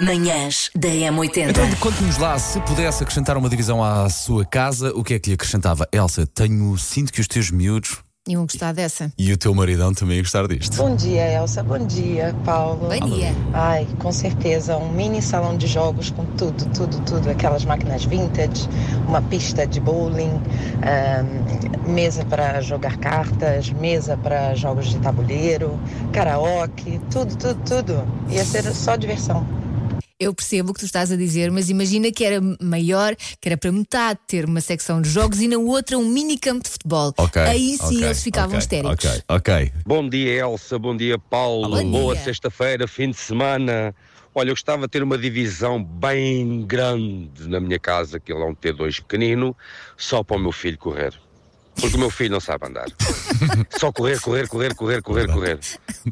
Manhãs 0.00 0.70
da 0.76 0.88
M80. 0.88 1.50
Então, 1.50 1.68
conte-nos 1.80 2.18
lá, 2.18 2.38
se 2.38 2.60
pudesse 2.60 3.02
acrescentar 3.02 3.36
uma 3.36 3.48
divisão 3.48 3.82
à 3.82 4.08
sua 4.08 4.44
casa, 4.44 4.92
o 4.94 5.02
que 5.02 5.14
é 5.14 5.18
que 5.18 5.30
lhe 5.30 5.34
acrescentava? 5.34 5.88
Elsa, 5.92 6.24
tenho, 6.24 6.78
sinto 6.78 7.12
que 7.12 7.20
os 7.20 7.26
teus 7.26 7.50
miúdos 7.50 7.98
Iam 8.28 8.42
gostar 8.42 8.72
dessa. 8.72 9.10
e 9.18 9.32
o 9.32 9.36
teu 9.36 9.52
maridão 9.54 9.92
também 9.92 10.18
iam 10.18 10.22
gostar 10.22 10.46
disto. 10.46 10.76
Bom 10.76 10.94
dia, 10.94 11.32
Elsa. 11.32 11.64
Bom 11.64 11.84
dia, 11.84 12.32
Paulo. 12.44 12.88
Bom 12.90 13.08
dia. 13.08 13.34
Ai, 13.52 13.88
com 13.98 14.12
certeza, 14.12 14.76
um 14.76 14.92
mini 14.92 15.20
salão 15.20 15.56
de 15.56 15.66
jogos 15.66 16.10
com 16.10 16.24
tudo, 16.36 16.66
tudo, 16.66 17.00
tudo. 17.04 17.30
Aquelas 17.30 17.64
máquinas 17.64 18.04
vintage, 18.04 18.68
uma 19.08 19.20
pista 19.22 19.66
de 19.66 19.80
bowling, 19.80 20.40
ahn, 20.82 21.90
mesa 21.90 22.24
para 22.24 22.60
jogar 22.60 22.98
cartas, 22.98 23.70
mesa 23.70 24.16
para 24.16 24.54
jogos 24.54 24.86
de 24.90 24.98
tabuleiro, 25.00 25.76
karaoke, 26.12 27.00
tudo, 27.10 27.34
tudo, 27.34 27.60
tudo. 27.66 28.04
Ia 28.28 28.44
ser 28.44 28.62
só 28.74 28.94
diversão. 28.94 29.57
Eu 30.20 30.34
percebo 30.34 30.72
o 30.72 30.74
que 30.74 30.80
tu 30.80 30.86
estás 30.86 31.12
a 31.12 31.16
dizer, 31.16 31.48
mas 31.52 31.70
imagina 31.70 32.10
que 32.10 32.24
era 32.24 32.40
maior, 32.60 33.14
que 33.40 33.48
era 33.48 33.56
para 33.56 33.70
metade 33.70 34.18
ter 34.26 34.44
uma 34.44 34.60
secção 34.60 35.00
de 35.00 35.08
jogos 35.08 35.40
e 35.40 35.46
na 35.46 35.58
outra 35.58 35.96
um 35.96 36.08
mini 36.08 36.36
campo 36.36 36.64
de 36.64 36.70
futebol. 36.70 37.14
Ok. 37.16 37.40
Aí 37.40 37.76
sim 37.76 37.98
ok, 37.98 38.04
eles 38.04 38.22
ficavam 38.24 38.48
ok, 38.48 38.58
histéricos. 38.58 39.04
Ok, 39.04 39.22
ok. 39.28 39.72
Bom 39.86 40.08
dia, 40.08 40.40
Elsa. 40.40 40.76
Bom 40.76 40.96
dia, 40.96 41.20
Paulo. 41.20 41.70
Bom 41.70 41.90
Boa 41.92 42.14
dia. 42.16 42.24
sexta-feira, 42.24 42.88
fim 42.88 43.10
de 43.10 43.16
semana. 43.16 43.94
Olha, 44.34 44.48
eu 44.50 44.54
gostava 44.54 44.82
de 44.82 44.88
ter 44.88 45.04
uma 45.04 45.16
divisão 45.16 45.82
bem 45.82 46.66
grande 46.66 47.48
na 47.48 47.60
minha 47.60 47.78
casa, 47.78 48.18
que 48.18 48.32
ele 48.32 48.42
é 48.42 48.46
um 48.46 48.56
T2 48.56 48.96
pequenino, 48.96 49.56
só 49.96 50.24
para 50.24 50.36
o 50.36 50.40
meu 50.40 50.50
filho 50.50 50.78
correr. 50.78 51.14
Porque 51.80 51.96
o 51.96 51.98
meu 51.98 52.10
filho 52.10 52.32
não 52.32 52.40
sabe 52.40 52.66
andar. 52.66 52.86
Só 53.78 53.92
correr, 53.92 54.20
correr, 54.20 54.48
correr, 54.48 54.74
correr, 54.74 55.02
correr, 55.02 55.26
correr. 55.26 55.58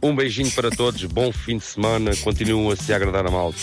Um 0.03 0.15
beijinho 0.15 0.51
para 0.53 0.71
todos, 0.71 1.03
bom 1.05 1.33
fim 1.33 1.59
de 1.59 1.65
semana, 1.65 2.15
continuam 2.17 2.71
a 2.71 2.77
se 2.77 2.93
agradar 2.93 3.27
a 3.27 3.31
malta. 3.31 3.59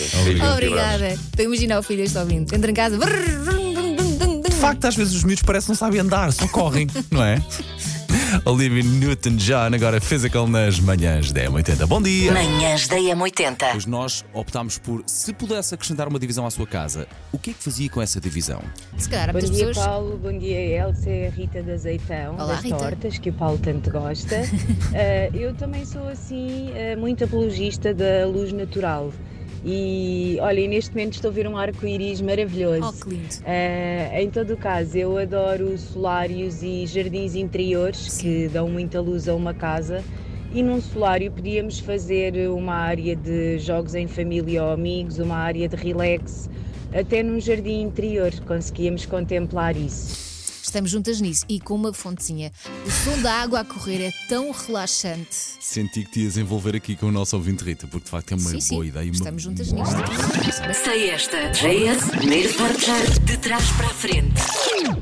Obrigada. 0.54 1.14
Estou 1.14 1.40
a 1.40 1.44
imaginar 1.44 1.80
o 1.80 1.84
filho 1.84 2.04
este 2.04 2.18
ouvindo. 2.18 2.54
Entra 2.54 2.70
em 2.70 2.74
casa. 2.74 2.98
De 2.98 4.56
facto, 4.56 4.86
às 4.86 4.96
vezes 4.96 5.14
os 5.14 5.24
miúdos 5.24 5.44
parecem 5.44 5.68
que 5.68 5.72
não 5.72 5.76
sabem 5.76 6.00
andar, 6.00 6.32
só 6.32 6.48
correm, 6.48 6.88
não 7.12 7.24
é? 7.24 7.42
Olivia 8.46 8.84
Newton-John, 8.84 9.76
agora 9.76 10.02
physical 10.02 10.48
nas 10.48 10.80
manhãs 10.80 11.32
da 11.32 11.42
M80. 11.44 11.86
Bom 11.86 12.02
dia! 12.02 12.32
Manhãs 12.32 12.88
da 12.88 12.98
M80. 12.98 13.72
Pois 13.72 13.86
nós 13.86 14.26
optámos 14.34 14.78
por, 14.78 15.04
se 15.06 15.32
pudesse 15.34 15.74
acrescentar 15.76 16.08
uma 16.08 16.20
divisão 16.20 16.46
à 16.46 16.52
sua 16.52 16.66
casa, 16.66 17.08
o 17.32 17.38
que 17.38 17.52
é 17.52 17.54
que 17.54 17.64
fazia 17.64 17.90
com 17.90 18.02
essa 18.02 18.20
divisão? 18.20 18.62
Se 18.98 19.08
calhar 19.08 19.30
há 19.30 19.34
Bom 19.34 19.40
muitas 19.40 19.56
dia, 19.56 19.68
pessoas. 19.68 19.86
Paulo. 19.86 20.18
Bom 20.18 20.38
dia, 20.38 20.60
Elsa. 20.60 21.10
É 21.10 21.28
a 21.28 21.30
Rita 21.30 21.62
de 21.62 21.72
Azeitão, 21.72 22.34
Olá, 22.36 22.56
das 22.56 22.64
Rita. 22.64 22.78
tortas, 22.78 23.18
que 23.20 23.30
o 23.30 23.34
Paulo 23.34 23.58
tanto 23.58 23.90
gosta. 23.92 24.36
Eh, 24.96 25.32
eu 25.34 25.54
também 25.56 25.86
sou, 25.86 26.08
assim, 26.08 26.72
eh, 26.76 26.96
muito 26.96 27.24
apologista 27.24 27.94
da 27.94 28.26
luz 28.28 28.52
natural. 28.54 29.12
E, 29.66 30.38
olha, 30.42 30.60
e 30.60 30.68
neste 30.68 30.92
momento 30.92 31.14
estou 31.14 31.32
a 31.32 31.34
ver 31.34 31.48
um 31.48 31.58
arco-íris 31.58 32.20
maravilhoso. 32.20 32.90
Oh, 32.90 33.04
que 33.04 33.10
lindo. 33.10 33.36
Eh, 33.46 34.22
em 34.22 34.30
todo 34.30 34.54
o 34.54 34.58
caso, 34.58 34.98
eu 34.98 35.18
adoro 35.18 35.78
solários 35.78 36.62
e 36.62 36.86
jardins 36.86 37.36
interiores 37.36 38.18
que 38.18 38.50
dão 38.50 38.68
muita 38.68 39.00
luz 39.00 39.30
a 39.30 39.36
uma 39.36 39.54
casa. 39.54 40.04
E 40.54 40.62
num 40.62 40.82
solário 40.82 41.32
podíamos 41.32 41.80
fazer 41.80 42.50
uma 42.50 42.76
área 42.76 43.16
de 43.16 43.58
jogos 43.58 43.96
em 43.96 44.06
família 44.06 44.64
ou 44.64 44.72
amigos, 44.72 45.18
uma 45.18 45.38
área 45.38 45.68
de 45.68 45.76
relax, 45.76 46.50
até 46.94 47.24
num 47.24 47.40
jardim 47.40 47.82
interior 47.82 48.32
conseguíamos 48.46 49.06
contemplar 49.06 49.76
isso. 49.76 50.33
Estamos 50.74 50.90
juntas 50.90 51.22
nisso 51.22 51.46
e 51.48 51.60
com 51.60 51.76
uma 51.76 51.94
fontezinha. 51.94 52.52
O 52.84 52.90
som 52.90 53.22
da 53.22 53.32
água 53.44 53.60
a 53.60 53.64
correr 53.64 54.08
é 54.08 54.12
tão 54.28 54.50
relaxante. 54.50 55.28
Senti 55.60 56.04
que 56.04 56.10
te 56.10 56.22
ias 56.22 56.36
envolver 56.36 56.76
aqui 56.76 56.96
com 56.96 57.06
o 57.06 57.12
nosso 57.12 57.36
ouvinte 57.36 57.64
Rita, 57.64 57.86
porque 57.86 58.06
de 58.06 58.10
facto 58.10 58.32
é 58.32 58.36
uma 58.36 58.50
sim, 58.50 58.60
sim. 58.60 58.74
boa 58.74 58.88
ideia. 58.88 59.04
e 59.04 59.10
Uma... 59.10 59.14
Estamos 59.14 59.44
juntas 59.44 59.72
nisto. 59.72 59.96
Sei 60.84 61.12
esta. 61.12 61.52
JS, 61.52 62.10
primeiro 62.10 62.52
portar 62.56 63.20
de 63.20 63.38
trás 63.38 63.70
para 63.74 63.86
a 63.86 63.94
frente. 63.94 64.34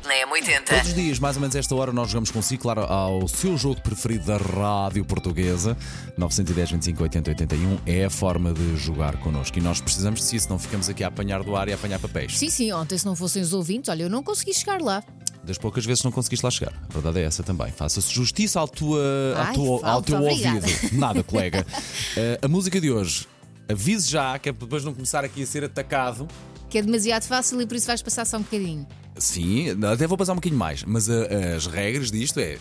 Na 0.05 0.27
M80. 0.27 0.63
Todos 0.65 0.87
os 0.89 0.93
dias, 0.93 1.19
mais 1.19 1.37
ou 1.37 1.41
menos 1.41 1.55
esta 1.55 1.73
hora, 1.73 1.93
nós 1.93 2.09
jogamos 2.09 2.31
consigo, 2.31 2.63
claro, 2.63 2.81
ao 2.81 3.25
seu 3.29 3.57
jogo 3.57 3.79
preferido 3.79 4.25
da 4.25 4.35
rádio 4.35 5.05
portuguesa. 5.05 5.77
910, 6.17 6.71
25, 6.71 7.03
80, 7.03 7.31
81 7.31 7.79
é 7.85 8.03
a 8.03 8.09
forma 8.09 8.51
de 8.51 8.75
jogar 8.75 9.15
connosco. 9.21 9.57
E 9.57 9.61
nós 9.61 9.79
precisamos 9.79 10.19
de 10.19 10.25
si, 10.25 10.37
senão 10.37 10.59
ficamos 10.59 10.89
aqui 10.89 11.01
a 11.01 11.07
apanhar 11.07 11.43
do 11.43 11.55
ar 11.55 11.69
e 11.69 11.71
a 11.71 11.75
apanhar 11.75 11.97
papéis. 11.97 12.37
Sim, 12.37 12.49
sim, 12.49 12.73
ontem 12.73 12.97
se 12.97 13.05
não 13.05 13.15
fossem 13.15 13.41
os 13.41 13.53
ouvintes, 13.53 13.87
olha, 13.87 14.03
eu 14.03 14.09
não 14.09 14.21
consegui 14.21 14.53
chegar 14.53 14.81
lá. 14.81 15.01
Das 15.43 15.57
poucas 15.61 15.85
vezes 15.85 16.03
não 16.03 16.11
conseguiste 16.11 16.45
lá 16.45 16.51
chegar. 16.51 16.73
A 16.89 16.93
verdade 16.93 17.19
é 17.19 17.23
essa 17.23 17.43
também. 17.43 17.71
Faça-se 17.71 18.11
justiça 18.11 18.59
ao, 18.59 18.67
tua, 18.67 18.99
Ai, 19.37 19.53
tua 19.53 19.79
falta, 19.79 19.87
ao 19.87 20.01
teu 20.01 20.17
obrigada. 20.17 20.55
ouvido. 20.57 20.97
Nada, 20.97 21.23
colega. 21.23 21.65
uh, 21.69 22.45
a 22.45 22.47
música 22.47 22.81
de 22.81 22.91
hoje, 22.91 23.27
avise 23.69 24.09
já, 24.09 24.37
que 24.39 24.49
é 24.49 24.53
para 24.53 24.65
depois 24.65 24.83
não 24.83 24.93
começar 24.93 25.23
aqui 25.23 25.43
a 25.43 25.45
ser 25.45 25.63
atacado. 25.63 26.27
Que 26.69 26.79
é 26.79 26.81
demasiado 26.81 27.23
fácil 27.23 27.61
e 27.61 27.65
por 27.67 27.75
isso 27.77 27.87
vais 27.87 28.01
passar 28.01 28.25
só 28.25 28.37
um 28.37 28.41
bocadinho. 28.41 28.85
Sim, 29.17 29.69
até 29.85 30.07
vou 30.07 30.17
passar 30.17 30.33
um 30.33 30.35
bocadinho 30.35 30.59
mais, 30.59 30.83
mas 30.83 31.07
uh, 31.07 31.27
as 31.55 31.67
regras 31.67 32.11
disto 32.11 32.39
é 32.39 32.57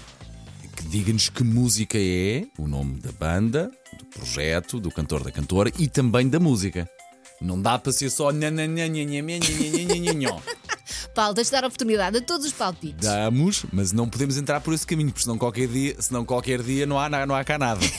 que 0.77 0.83
diga-nos 0.85 1.29
que 1.29 1.43
música 1.43 1.99
é, 1.99 2.45
o 2.59 2.67
nome 2.67 2.99
da 3.01 3.13
banda, 3.13 3.71
do 3.99 4.05
projeto, 4.07 4.79
do 4.81 4.91
cantor, 4.91 5.23
da 5.23 5.31
cantora 5.31 5.73
e 5.79 5.89
também 5.89 6.29
da 6.29 6.39
música. 6.41 6.89
Não 7.41 7.61
dá 7.61 7.79
para 7.79 7.93
ser 7.93 8.11
só 8.11 8.31
Paulo, 11.15 11.35
deixa 11.35 11.51
de 11.51 11.53
dar 11.53 11.65
oportunidade 11.67 12.19
a 12.19 12.21
todos 12.21 12.47
os 12.47 12.53
palpites. 12.53 13.09
Damos, 13.09 13.65
mas 13.73 13.93
não 13.93 14.09
podemos 14.09 14.37
entrar 14.37 14.61
por 14.61 14.75
esse 14.75 14.87
caminho, 14.87 15.11
porque 15.11 15.25
senão 15.25 15.39
qualquer 15.39 15.69
dia, 15.69 15.97
senão 16.01 16.25
qualquer 16.25 16.63
dia 16.63 16.87
não, 16.87 16.99
há, 16.99 17.09
não 17.27 17.35
há 17.35 17.45
cá 17.45 17.59
nada. 17.59 17.81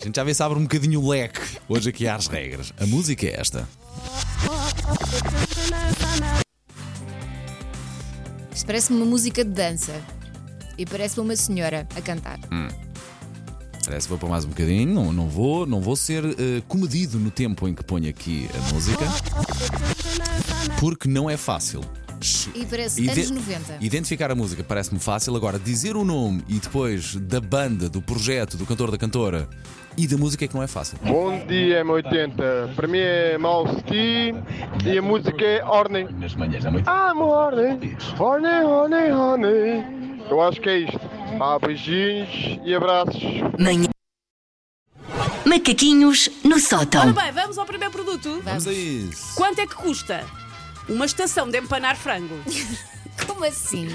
A 0.00 0.04
gente 0.04 0.16
já 0.16 0.22
vê 0.22 0.32
se 0.32 0.42
abre 0.42 0.58
um 0.58 0.62
bocadinho 0.62 1.00
o 1.00 1.08
leque. 1.08 1.40
Hoje 1.68 1.88
aqui 1.88 2.06
as 2.06 2.28
regras. 2.28 2.72
A 2.78 2.86
música 2.86 3.26
é 3.26 3.40
esta. 3.40 3.68
Isto 8.54 8.66
parece-me 8.66 8.98
uma 8.98 9.06
música 9.06 9.44
de 9.44 9.50
dança. 9.50 10.00
E 10.78 10.86
parece-me 10.86 11.24
uma 11.24 11.34
senhora 11.34 11.88
a 11.96 12.00
cantar. 12.00 12.38
Parece 13.84 14.06
que 14.06 14.10
vou 14.10 14.18
para 14.18 14.28
mais 14.28 14.44
um 14.44 14.48
bocadinho. 14.48 14.94
Não, 14.94 15.12
não, 15.12 15.28
vou, 15.28 15.66
não 15.66 15.80
vou 15.80 15.96
ser 15.96 16.24
eh, 16.24 16.62
comedido 16.68 17.18
no 17.18 17.30
tempo 17.30 17.66
em 17.66 17.74
que 17.74 17.82
ponho 17.82 18.08
aqui 18.08 18.48
a 18.54 18.74
música. 18.74 19.04
Porque 20.80 21.08
não 21.08 21.28
é 21.28 21.36
fácil. 21.36 21.80
E 22.54 22.64
parece 22.64 23.02
Ide- 23.02 23.10
anos 23.20 23.30
90. 23.30 23.76
Identificar 23.80 24.30
a 24.30 24.34
música 24.34 24.64
parece-me 24.64 24.98
fácil. 24.98 25.36
Agora, 25.36 25.58
dizer 25.58 25.96
o 25.96 26.04
nome 26.04 26.42
e 26.48 26.54
depois 26.58 27.14
da 27.16 27.40
banda, 27.40 27.88
do 27.88 28.00
projeto, 28.00 28.56
do 28.56 28.64
cantor, 28.64 28.90
da 28.90 28.96
cantora 28.98 29.48
e 29.98 30.06
da 30.06 30.16
música 30.16 30.44
é 30.44 30.48
que 30.48 30.54
não 30.54 30.62
é 30.62 30.66
fácil. 30.66 30.98
Bom 31.04 31.38
dia, 31.46 31.84
M80. 31.84 32.74
Para 32.74 32.88
mim 32.88 32.98
é 32.98 33.36
Mouse 33.38 33.82
T 33.82 34.34
e 34.84 34.98
a 34.98 35.02
música 35.02 35.44
é 35.44 35.62
Orne. 35.64 36.06
Ah, 36.86 37.12
Orne. 37.14 37.96
Orne, 38.18 38.48
Orne, 38.64 39.12
Orne. 39.12 40.20
Eu 40.30 40.40
acho 40.42 40.60
que 40.60 40.68
é 40.70 40.78
isto. 40.80 41.00
Ah, 41.40 41.58
beijinhos 41.58 42.58
e 42.64 42.74
abraços. 42.74 43.22
Manhã. 43.58 43.88
Macaquinhos 45.44 46.28
no 46.42 46.52
Ora 46.52 46.60
sótão. 46.60 47.12
bem, 47.12 47.30
vamos 47.32 47.56
ao 47.58 47.66
primeiro 47.66 47.92
produto. 47.92 48.40
Vamos 48.42 48.66
a 48.66 48.72
isso. 48.72 49.34
Quanto 49.36 49.60
é 49.60 49.66
que 49.66 49.74
custa? 49.74 50.24
Uma 50.88 51.06
estação 51.06 51.48
de 51.48 51.58
empanar 51.58 51.96
frango. 51.96 52.38
Como 53.26 53.44
assim? 53.44 53.88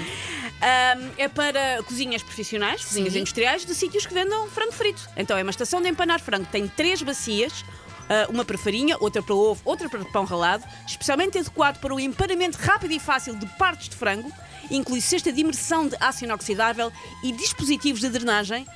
É 1.16 1.28
para 1.28 1.82
cozinhas 1.84 2.22
profissionais, 2.22 2.84
cozinhas 2.84 3.12
Sim. 3.12 3.20
industriais, 3.20 3.64
de 3.64 3.74
sítios 3.74 4.06
que 4.06 4.14
vendam 4.14 4.48
frango 4.48 4.72
frito. 4.72 5.08
Então 5.16 5.36
é 5.36 5.42
uma 5.42 5.50
estação 5.50 5.80
de 5.80 5.88
empanar 5.88 6.20
frango. 6.20 6.46
Tem 6.46 6.68
três 6.68 7.02
bacias. 7.02 7.64
ah, 8.08 8.26
uma 8.28 8.44
para 8.44 8.58
farinha, 8.58 8.96
outra 9.00 9.22
para 9.22 9.34
ovo, 9.34 9.60
outra 9.64 9.88
para 9.88 10.04
pão 10.06 10.24
ralado, 10.24 10.64
especialmente 10.86 11.38
adequado 11.38 11.78
para 11.78 11.94
o 11.94 12.00
empanamento 12.00 12.58
rápido 12.58 12.92
e 12.92 13.00
fácil 13.00 13.34
de 13.36 13.46
partes 13.56 13.88
de 13.88 13.96
frango, 13.96 14.30
inclui 14.70 15.00
cesta 15.00 15.32
de 15.32 15.40
imersão 15.40 15.88
de 15.88 15.96
aço 15.98 16.24
inoxidável 16.24 16.92
e 17.22 17.32
dispositivos 17.32 18.00
de 18.00 18.08
drenagem. 18.08 18.66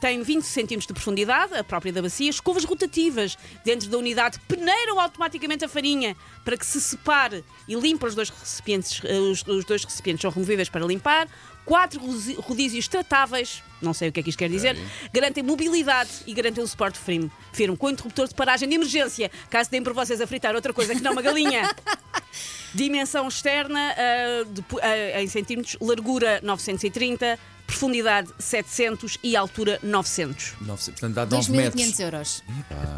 Tem 0.00 0.22
20 0.22 0.42
centímetros 0.42 0.86
de 0.86 0.92
profundidade, 0.92 1.54
a 1.54 1.64
própria 1.64 1.92
da 1.92 2.02
bacia, 2.02 2.28
escovas 2.28 2.64
rotativas 2.64 3.36
dentro 3.64 3.88
da 3.88 3.98
unidade 3.98 4.38
peneiram 4.46 5.00
automaticamente 5.00 5.64
a 5.64 5.68
farinha 5.68 6.16
para 6.44 6.56
que 6.56 6.66
se 6.66 6.80
separe 6.80 7.42
e 7.66 7.74
limpe 7.74 8.04
os 8.04 8.14
dois 8.14 8.28
recipientes. 8.28 9.00
eh, 9.04 9.18
Os, 9.18 9.42
os 9.46 9.64
dois 9.64 9.84
recipientes 9.84 10.22
são 10.22 10.30
removíveis 10.30 10.68
para 10.68 10.84
limpar. 10.84 11.26
Quatro 11.64 11.98
rodízios 12.40 12.86
tratáveis, 12.88 13.62
não 13.80 13.94
sei 13.94 14.10
o 14.10 14.12
que 14.12 14.20
é 14.20 14.22
que 14.22 14.28
isto 14.28 14.38
quer 14.38 14.50
dizer, 14.50 14.76
garantem 15.10 15.42
mobilidade 15.42 16.10
e 16.26 16.34
garantem 16.34 16.62
um 16.62 16.66
suporte 16.66 16.98
firme, 16.98 17.32
firme 17.54 17.74
com 17.74 17.88
interruptor 17.88 18.28
de 18.28 18.34
paragem 18.34 18.68
de 18.68 18.74
emergência, 18.74 19.30
caso 19.48 19.70
deem 19.70 19.82
por 19.82 19.94
vocês 19.94 20.20
a 20.20 20.26
fritar 20.26 20.54
outra 20.54 20.74
coisa 20.74 20.94
que 20.94 21.00
não 21.00 21.12
uma 21.12 21.22
galinha. 21.22 21.74
Dimensão 22.74 23.28
externa 23.28 23.94
ah, 23.96 24.44
de 24.46 24.62
ah, 24.82 25.22
em 25.22 25.26
centímetros, 25.26 25.78
largura 25.80 26.38
930, 26.42 27.38
profundidade 27.74 28.28
700 28.38 29.18
e 29.22 29.34
altura 29.36 29.78
900. 29.82 30.54
Nove- 30.60 30.92
Portanto, 30.92 31.14
dá 31.14 31.26
9 31.26 31.50
metros. 31.52 31.82
2.500 31.82 32.00
euros. 32.00 32.42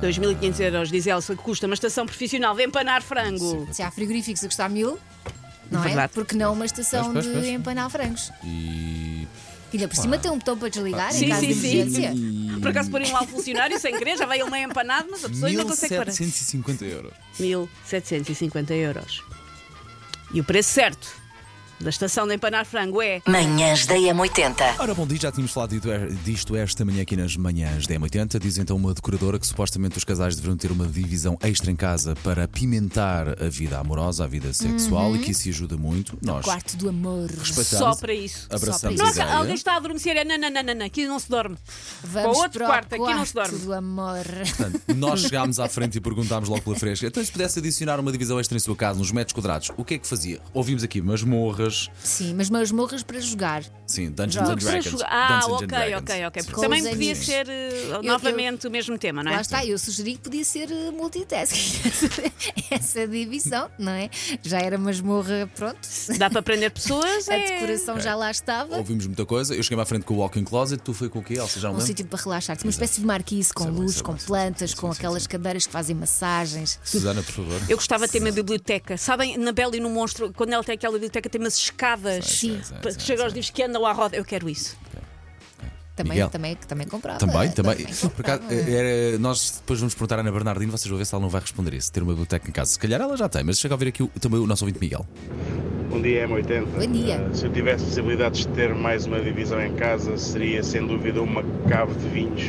2.500 0.03 0.61
euros, 0.61 0.91
diz 0.91 1.07
Elsa, 1.07 1.35
que 1.35 1.43
custa 1.43 1.67
uma 1.67 1.75
estação 1.75 2.05
profissional 2.05 2.55
de 2.55 2.63
empanar 2.65 3.03
frango. 3.03 3.67
Se 3.73 3.83
há 3.83 3.91
frigoríficos 3.91 4.45
a 4.45 4.47
custar 4.47 4.69
mil, 4.71 4.99
não 5.71 5.81
é? 5.83 5.89
Verdade. 5.89 6.13
Porque 6.15 6.37
não 6.37 6.53
uma 6.53 6.67
estação 6.67 7.13
Pois, 7.13 7.25
pois, 7.25 7.37
de 7.37 7.41
pois. 7.43 7.47
empanar 7.55 7.91
frangos. 7.91 8.31
E. 8.45 9.27
E 9.73 9.79
ainda 9.79 9.89
por 9.89 9.97
cima 9.97 10.17
tem 10.17 10.31
um 10.31 10.39
botão 10.39 10.57
para 10.57 10.69
desligar 10.69 11.13
Sim, 11.13 11.25
em 11.25 11.29
caso 11.29 11.41
sim, 11.41 11.47
de 11.49 11.55
sim. 11.55 11.77
emergência. 11.81 12.15
Por 12.61 12.69
acaso 12.71 12.91
porem 12.91 13.11
lá 13.11 13.23
um 13.23 13.27
funcionário 13.27 13.79
sem 13.81 13.97
querer, 13.99 14.17
já 14.17 14.25
veio 14.25 14.49
meio 14.51 14.71
empanado, 14.71 15.09
mas 15.11 15.25
a 15.25 15.29
pessoa 15.29 15.49
ainda 15.49 15.65
consegue 15.65 15.95
parar. 15.97 16.07
1750 16.13 16.85
euros. 16.85 17.13
1750 17.41 18.75
euros. 18.75 19.25
E 20.33 20.41
o 20.41 20.45
preço 20.45 20.71
certo 20.73 21.09
da 21.81 21.91
estação 21.91 22.27
de 22.27 22.35
empanar 22.35 22.65
frango 22.65 23.03
é. 23.03 23.21
Manhãs 23.27 23.85
da 23.87 23.95
M80. 23.97 24.77
Ora, 24.79 24.95
bom 24.95 25.07
dia, 25.07 25.19
já 25.21 25.31
tínhamos 25.33 25.53
falado 25.53 25.71
dito- 25.71 25.89
disto 26.25 26.57
esta 26.57 26.85
manhã 26.85 27.03
aqui 27.03 27.17
nas 27.17 27.37
manhãs 27.37 27.87
da 27.87 27.95
M80. 27.95 28.39
Diz 28.41 28.57
então 28.59 28.77
uma 28.77 28.95
decoradora 28.95 29.39
que 29.39 29.47
supostamente 29.47 29.99
os 29.99 30.05
casais 30.05 30.37
deverão 30.37 30.57
ter 30.57 30.73
uma 30.73 30.87
divisão 30.87 31.37
extra 31.43 31.71
em 31.71 31.77
casa 31.77 32.15
para 32.23 32.45
apimentar 32.45 33.43
a 33.43 33.49
vida 33.49 33.79
amorosa, 33.79 34.25
a 34.25 34.27
vida 34.27 34.53
sexual 34.53 35.15
e 35.17 35.19
que 35.19 35.31
isso 35.33 35.49
ajuda 35.49 35.77
muito. 35.77 36.17
Nós 36.23 36.45
Quarto 36.45 36.77
do 36.77 36.89
amor. 36.89 37.29
respeitamos, 37.31 37.67
Só 37.69 37.95
para 37.95 38.15
isso. 38.15 38.47
abraçamos 38.51 38.97
Só 38.99 39.05
Não, 39.05 39.11
a 39.11 39.13
ideia. 39.15 39.35
alguém 39.37 39.55
está 39.55 39.73
a 39.75 39.77
adormecer. 39.77 40.17
É, 40.17 40.25
não, 40.25 40.39
não, 40.39 40.51
não, 40.51 40.63
não, 40.63 40.75
não, 40.75 40.87
aqui 40.87 41.07
não 41.07 41.19
se 41.19 41.29
dorme. 41.29 41.57
Vamos 42.03 42.13
Para 42.37 42.45
outro 42.45 42.59
para 42.59 42.65
o 42.65 42.67
quarto, 42.69 42.95
aqui 42.95 43.15
não 43.15 43.27
se 43.27 43.33
quarto 43.33 43.51
dorme. 43.51 43.65
do 43.67 43.73
amor. 43.75 44.25
Portanto, 44.25 44.81
nós 44.97 45.21
chegámos 45.21 45.61
à 45.61 45.69
frente 45.69 45.97
e 45.99 46.01
perguntámos 46.01 46.49
logo 46.49 46.63
pela 46.63 46.77
fresca. 46.77 47.07
Então, 47.07 47.23
se 47.25 47.31
pudesse 47.31 47.59
adicionar 47.59 48.01
uma 48.01 48.11
divisão 48.11 48.41
extra 48.41 48.57
em 48.57 48.61
sua 48.61 48.75
casa, 48.77 48.99
nos 48.99 49.13
metros 49.13 49.35
quadrados, 49.35 49.71
o 49.77 49.85
que 49.85 49.95
é 49.95 49.99
que 49.99 50.07
fazia? 50.07 50.41
Ouvimos 50.55 50.83
aqui 50.83 51.01
masmorras, 51.67 51.91
Sim, 52.03 52.35
mas 52.35 52.51
masmorras 52.51 53.03
para 53.03 53.21
jogar. 53.21 53.63
sim, 53.87 54.11
Dungeons 54.11 54.49
and 54.49 54.57
Dragons. 54.57 55.03
Ah, 55.07 55.41
Dungeons 55.41 55.47
and 55.47 55.55
ok, 55.55 55.67
Dragons. 55.67 55.99
ok, 56.03 56.27
ok. 56.27 56.43
Porque 56.43 56.55
Com 56.55 56.61
também 56.63 56.83
podia 56.83 56.95
amigos. 57.13 57.27
ser 57.27 57.49
eh, 57.49 57.89
eu- 57.93 58.03
novamente 58.03 58.67
o 58.67 58.71
mesmo 58.71 58.99
tema, 58.99 59.23
não 59.23 59.31
é? 59.33 59.35
Lá 59.37 59.41
está, 59.41 59.65
eu 59.65 59.79
sugeri 59.79 60.13
que 60.15 60.19
podia 60.21 60.45
ser 60.45 60.71
eh, 60.71 60.91
multitasking. 60.91 61.91
Essa 62.71 63.07
divisão, 63.07 63.71
não 63.79 63.93
é? 63.93 64.11
Já 64.43 64.59
era 64.59 64.77
masmorra, 64.79 65.49
pronto. 65.55 65.79
Dá 66.19 66.29
para 66.31 66.43
prender 66.43 66.71
pessoas. 66.71 67.29
A 67.31 67.35
é... 67.35 67.47
decoração 67.55 68.01
já 68.01 68.15
lá 68.15 68.31
estava. 68.31 68.77
Ouvimos 68.77 69.07
muita 69.07 69.25
coisa. 69.25 69.55
Eu 69.55 69.63
cheguei 69.63 69.81
à 69.83 69.87
frente 69.87 70.05
com 70.05 70.15
o 70.15 70.19
walk-in 70.19 70.45
closet. 70.45 70.83
Tu 70.83 70.93
foi 70.95 71.09
com 71.09 71.19
o 71.21 71.23
quê, 71.23 71.35
Elsa? 71.35 71.61
Já 71.61 71.69
não 71.69 71.75
Um 71.75 71.79
lembro? 71.79 71.87
sítio 71.87 72.07
para 72.07 72.23
relaxar. 72.23 72.57
Uma 72.63 72.71
espécie 72.71 73.01
de 73.01 73.07
marquise 73.07 73.53
com 73.53 73.65
luz, 73.69 74.01
com 74.03 74.15
plantas, 74.17 74.71
sim, 74.71 74.77
com 74.77 74.93
sim, 74.93 74.99
aquelas 74.99 75.23
sim. 75.23 75.29
cadeiras 75.29 75.67
que 75.67 75.73
fazem 75.73 75.95
massagens. 75.95 76.79
Susana, 76.85 77.23
por 77.23 77.33
favor. 77.33 77.61
Eu 77.69 77.77
gostava 77.77 78.07
de 78.07 78.13
ter 78.13 78.21
uma 78.21 78.33
biblioteca. 78.33 78.97
Sabem, 78.97 79.37
na 79.37 79.53
Bela 79.53 79.77
e 79.77 79.81
no 79.81 79.91
Monstro, 79.91 80.33
quando 80.33 80.53
ela 80.53 80.65
tem 80.65 80.75
aquela 80.75 80.95
biblioteca, 80.95 81.29
tem 81.29 81.41
umas 81.57 81.59
escadas 81.59 82.25
sei, 82.27 82.61
para 82.83 82.91
sei, 82.91 82.95
que 82.95 83.03
chega 83.03 83.23
aos 83.23 83.33
sei. 83.33 83.41
livros 83.41 83.51
que 83.51 83.63
andam 83.63 83.85
à 83.87 83.93
roda. 83.93 84.17
Eu 84.17 84.25
quero 84.25 84.49
isso. 84.49 84.77
Também, 85.95 86.13
Miguel. 86.13 86.29
também, 86.29 86.55
também 86.69 86.87
comprava. 86.87 87.19
Também, 87.19 87.51
também. 87.53 87.77
comprava. 87.87 88.11
Por 88.11 88.21
acaso, 88.21 88.43
era- 88.53 89.19
nós 89.19 89.53
depois 89.61 89.81
vamos 89.81 89.95
perguntar 89.95 90.17
à 90.17 90.21
Ana 90.21 90.31
Bernardino, 90.31 90.71
vocês 90.71 90.89
vão 90.91 90.99
ver 90.99 91.07
se 91.07 91.15
ela 91.15 91.23
não 91.23 91.31
vai 91.31 91.41
responder 91.41 91.73
isso. 91.73 91.91
Ter 91.91 92.03
uma 92.03 92.13
biblioteca 92.13 92.47
em 92.47 92.53
casa. 92.53 92.73
Se 92.73 92.79
calhar 92.79 93.01
ela 93.01 93.17
já 93.17 93.29
tem, 93.31 93.43
mas 93.43 93.59
chega 93.59 93.73
a 93.73 93.77
ouvir 93.77 93.89
aqui 93.89 94.03
o- 94.03 94.09
também 94.21 94.39
o 94.39 94.47
nosso 94.47 94.63
ouvinte 94.65 94.79
Miguel. 94.79 95.07
Bom 95.89 96.03
dia, 96.03 96.29
M80. 96.29 96.67
Bom 96.67 96.93
dia. 96.93 97.19
Uh, 97.19 97.35
se 97.35 97.47
eu 97.47 97.53
tivesse 97.53 97.85
possibilidades 97.87 98.41
de 98.41 98.49
ter 98.49 98.75
mais 98.75 99.07
uma 99.07 99.21
divisão 99.21 99.63
em 99.63 99.73
casa, 99.75 100.19
seria 100.19 100.63
sem 100.63 100.87
dúvida 100.87 101.23
uma 101.23 101.43
cave 101.67 101.95
de 101.95 102.09
vinhos, 102.11 102.43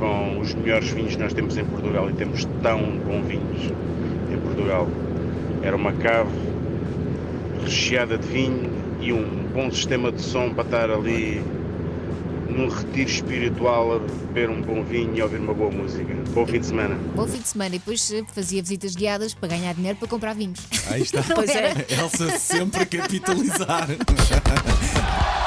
com 0.00 0.40
os 0.40 0.52
melhores 0.54 0.88
vinhos 0.90 1.14
que 1.14 1.22
nós 1.22 1.32
temos 1.32 1.56
em 1.56 1.64
Portugal 1.64 2.10
e 2.10 2.14
temos 2.14 2.44
tão 2.64 2.80
bons 2.98 3.26
vinhos 3.28 3.62
em 4.32 4.38
Portugal. 4.40 4.88
Era 5.62 5.76
uma 5.76 5.92
cave 5.92 6.30
recheada 7.66 8.16
de 8.16 8.26
vinho 8.26 8.70
e 9.00 9.12
um 9.12 9.48
bom 9.52 9.70
sistema 9.70 10.10
de 10.10 10.22
som 10.22 10.54
para 10.54 10.64
estar 10.64 10.90
ali 10.90 11.42
num 12.48 12.68
retiro 12.68 13.10
espiritual 13.10 13.96
a 13.96 13.98
beber 13.98 14.48
um 14.48 14.62
bom 14.62 14.82
vinho 14.82 15.14
e 15.14 15.22
ouvir 15.22 15.38
uma 15.40 15.52
boa 15.52 15.70
música. 15.70 16.14
Bom 16.30 16.46
fim 16.46 16.60
de 16.60 16.66
semana. 16.66 16.96
Bom 17.14 17.26
fim 17.26 17.38
de 17.38 17.48
semana 17.48 17.74
e 17.74 17.78
depois 17.78 18.10
eh, 18.12 18.24
fazia 18.32 18.62
visitas 18.62 18.94
guiadas 18.94 19.34
para 19.34 19.48
ganhar 19.48 19.74
dinheiro 19.74 19.98
para 19.98 20.08
comprar 20.08 20.34
vinhos. 20.34 20.60
Aí 20.90 21.02
está. 21.02 21.22
Pois 21.34 21.50
é. 21.50 21.74
Elsa 22.00 22.38
sempre 22.38 22.82
a 22.82 22.86
capitalizar. 22.86 23.88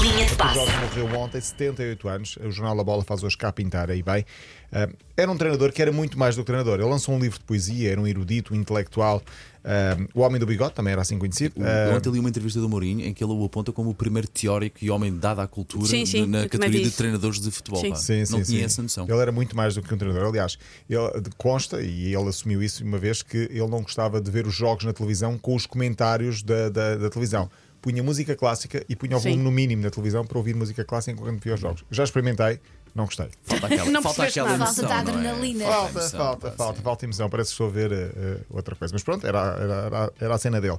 Linha 0.00 0.26
de 0.26 0.32
O 0.32 0.36
passe. 0.36 0.54
Jorge 0.54 0.72
morreu 0.80 1.20
ontem, 1.20 1.40
78 1.40 2.08
anos. 2.08 2.38
O 2.40 2.50
jornal 2.50 2.76
La 2.76 2.84
Bola 2.84 3.02
faz 3.02 3.22
hoje 3.24 3.36
cá 3.36 3.52
pintar 3.52 3.90
aí 3.90 4.02
bem. 4.02 4.24
Ah, 4.70 4.88
era 5.16 5.30
um 5.30 5.36
treinador 5.36 5.72
que 5.72 5.82
era 5.82 5.90
muito 5.90 6.16
mais 6.18 6.36
do 6.36 6.42
que 6.42 6.46
treinador. 6.46 6.78
Ele 6.78 6.88
lançou 6.88 7.14
um 7.14 7.18
livro 7.18 7.38
de 7.38 7.44
poesia, 7.44 7.90
era 7.90 8.00
um 8.00 8.06
erudito, 8.06 8.54
um 8.54 8.56
intelectual. 8.56 9.20
Ah, 9.64 9.96
o 10.14 10.20
Homem 10.20 10.38
do 10.38 10.46
Bigode 10.46 10.74
também 10.74 10.92
era 10.92 11.02
assim 11.02 11.18
conhecido. 11.18 11.54
Ah, 11.60 11.96
Ontem 11.96 12.10
li 12.10 12.20
uma 12.20 12.28
entrevista 12.28 12.60
do 12.60 12.68
Mourinho 12.68 13.04
em 13.06 13.12
que 13.12 13.24
ele 13.24 13.32
o 13.32 13.44
aponta 13.44 13.72
como 13.72 13.90
o 13.90 13.94
primeiro 13.94 14.28
teórico 14.28 14.78
e 14.80 14.88
homem 14.88 15.16
dado 15.16 15.40
à 15.40 15.48
cultura 15.48 15.86
Sim, 15.86 16.06
sim, 16.06 16.26
na 16.26 16.48
categoria 16.48 16.84
de 16.84 16.90
treinadores 16.92 17.40
de 17.40 17.50
futebol. 17.50 17.80
Sim. 17.80 17.94
Sim, 17.96 18.24
sim, 18.24 18.32
não 18.32 18.42
tinha 18.42 18.58
sim. 18.60 18.64
essa 18.64 18.82
noção. 18.82 19.06
Ele 19.08 19.20
era 19.20 19.32
muito 19.32 19.56
mais 19.56 19.74
do 19.74 19.82
que 19.82 19.92
um 19.92 19.98
treinador. 19.98 20.28
Aliás, 20.28 20.58
ele 20.88 21.02
consta, 21.36 21.82
e 21.82 22.14
ele 22.14 22.28
assumiu 22.28 22.62
isso 22.62 22.84
uma 22.84 22.98
vez, 22.98 23.22
que 23.22 23.36
ele 23.36 23.66
não 23.66 23.82
gostava 23.82 24.20
de 24.20 24.30
ver 24.30 24.46
os 24.46 24.54
jogos 24.54 24.84
na 24.84 24.92
televisão 24.92 25.36
com 25.36 25.56
os 25.56 25.66
comentários 25.66 26.42
da, 26.42 26.68
da, 26.68 26.96
da 26.96 27.10
televisão. 27.10 27.50
Punha 27.88 28.02
música 28.02 28.36
clássica 28.36 28.84
e 28.86 28.94
punha 28.94 29.16
o 29.16 29.18
volume 29.18 29.42
no 29.42 29.50
mínimo 29.50 29.82
na 29.82 29.88
televisão 29.88 30.22
para 30.22 30.36
ouvir 30.36 30.54
música 30.54 30.84
clássica 30.84 31.18
enquanto 31.18 31.42
via 31.42 31.54
os 31.54 31.60
jogos. 31.60 31.82
Já 31.90 32.04
experimentei, 32.04 32.60
não 32.94 33.06
gostei. 33.06 33.28
Falta 33.44 33.66
aquela, 33.66 33.90
Não 33.90 34.02
falta 34.02 34.22
aquela 34.24 34.52
emoção. 34.52 34.88
Falta 34.88 35.04
da 35.04 35.12
é? 35.12 35.16
adrenalina. 35.16 35.64
Falta, 35.64 35.90
emoção, 35.90 36.18
falta, 36.18 36.50
pá, 36.50 36.56
falta, 36.56 36.76
sim. 36.76 36.82
falta 36.82 37.04
emoção. 37.06 37.30
Parece 37.30 37.48
que 37.48 37.52
estou 37.54 37.66
a 37.66 37.70
ver 37.70 37.92
eh, 37.92 38.40
outra 38.50 38.74
coisa. 38.74 38.92
Mas 38.92 39.02
pronto, 39.02 39.26
era, 39.26 39.38
era, 39.38 39.74
era, 39.86 40.12
era 40.20 40.34
a 40.34 40.38
cena 40.38 40.60
dele. 40.60 40.76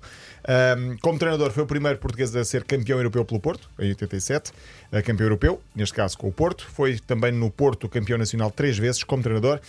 Ahm, 0.48 0.98
como 1.02 1.18
treinador, 1.18 1.50
foi 1.50 1.64
o 1.64 1.66
primeiro 1.66 1.98
português 1.98 2.36
a 2.36 2.46
ser 2.46 2.64
campeão 2.64 3.00
europeu 3.00 3.26
pelo 3.26 3.40
Porto, 3.40 3.68
em 3.80 3.90
87. 3.90 4.52
eh, 4.92 5.02
campeão 5.02 5.26
europeu, 5.26 5.60
neste 5.76 5.96
caso 5.96 6.16
com 6.16 6.28
o 6.28 6.32
Porto. 6.32 6.68
Foi 6.72 7.00
também 7.00 7.32
no 7.32 7.50
Porto 7.50 7.90
campeão 7.90 8.20
nacional 8.20 8.52
três 8.52 8.78
vezes 8.78 9.04
como 9.04 9.24
treinador. 9.24 9.60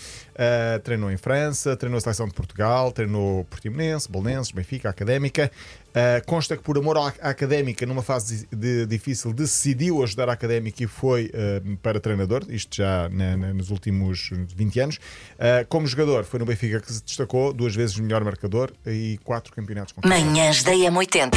Ah, 0.42 0.81
treinou 0.83 1.11
em 1.11 1.18
França, 1.18 1.76
treinou 1.76 1.98
a 1.98 2.00
seleção 2.00 2.26
de 2.26 2.33
Portugal, 2.33 2.90
treinou 2.92 3.44
Portimonense, 3.44 4.11
Belenenses, 4.11 4.50
Benfica, 4.50 4.88
Académica. 4.88 5.50
Ah, 5.94 6.20
consta 6.24 6.57
que 6.57 6.62
por 6.62 6.79
amor 6.79 6.96
à 6.96 7.12
à 7.20 7.31
Académica, 7.31 7.85
numa 7.87 8.03
fase 8.03 8.46
de- 8.53 8.87
difícil, 8.87 9.33
decidiu 9.33 10.03
ajudar 10.03 10.29
a 10.29 10.33
Académica 10.33 10.83
e 10.85 10.87
foi 10.87 11.31
ah, 11.35 11.61
para 11.83 11.98
treinador, 12.00 12.44
isto 12.48 12.76
já 12.76 13.09
na- 13.09 13.37
na- 13.37 13.53
nos 13.55 13.70
últimos 13.70 14.31
20 14.57 14.81
anos. 14.81 14.98
Ah, 15.38 15.64
como 15.68 15.87
jogador, 15.87 16.24
foi 16.24 16.38
no 16.38 16.46
Benfica 16.46 16.81
que 16.81 16.92
se 16.92 17.03
destacou, 17.03 17.53
duas 17.53 17.74
vezes 17.74 17.98
melhor 17.98 18.22
marcador 18.24 18.72
e 18.87 19.18
quatro 19.24 19.53
campeonatos 19.53 19.94
Manhãs 20.05 20.62
da 20.62 20.72
M80. 20.72 21.31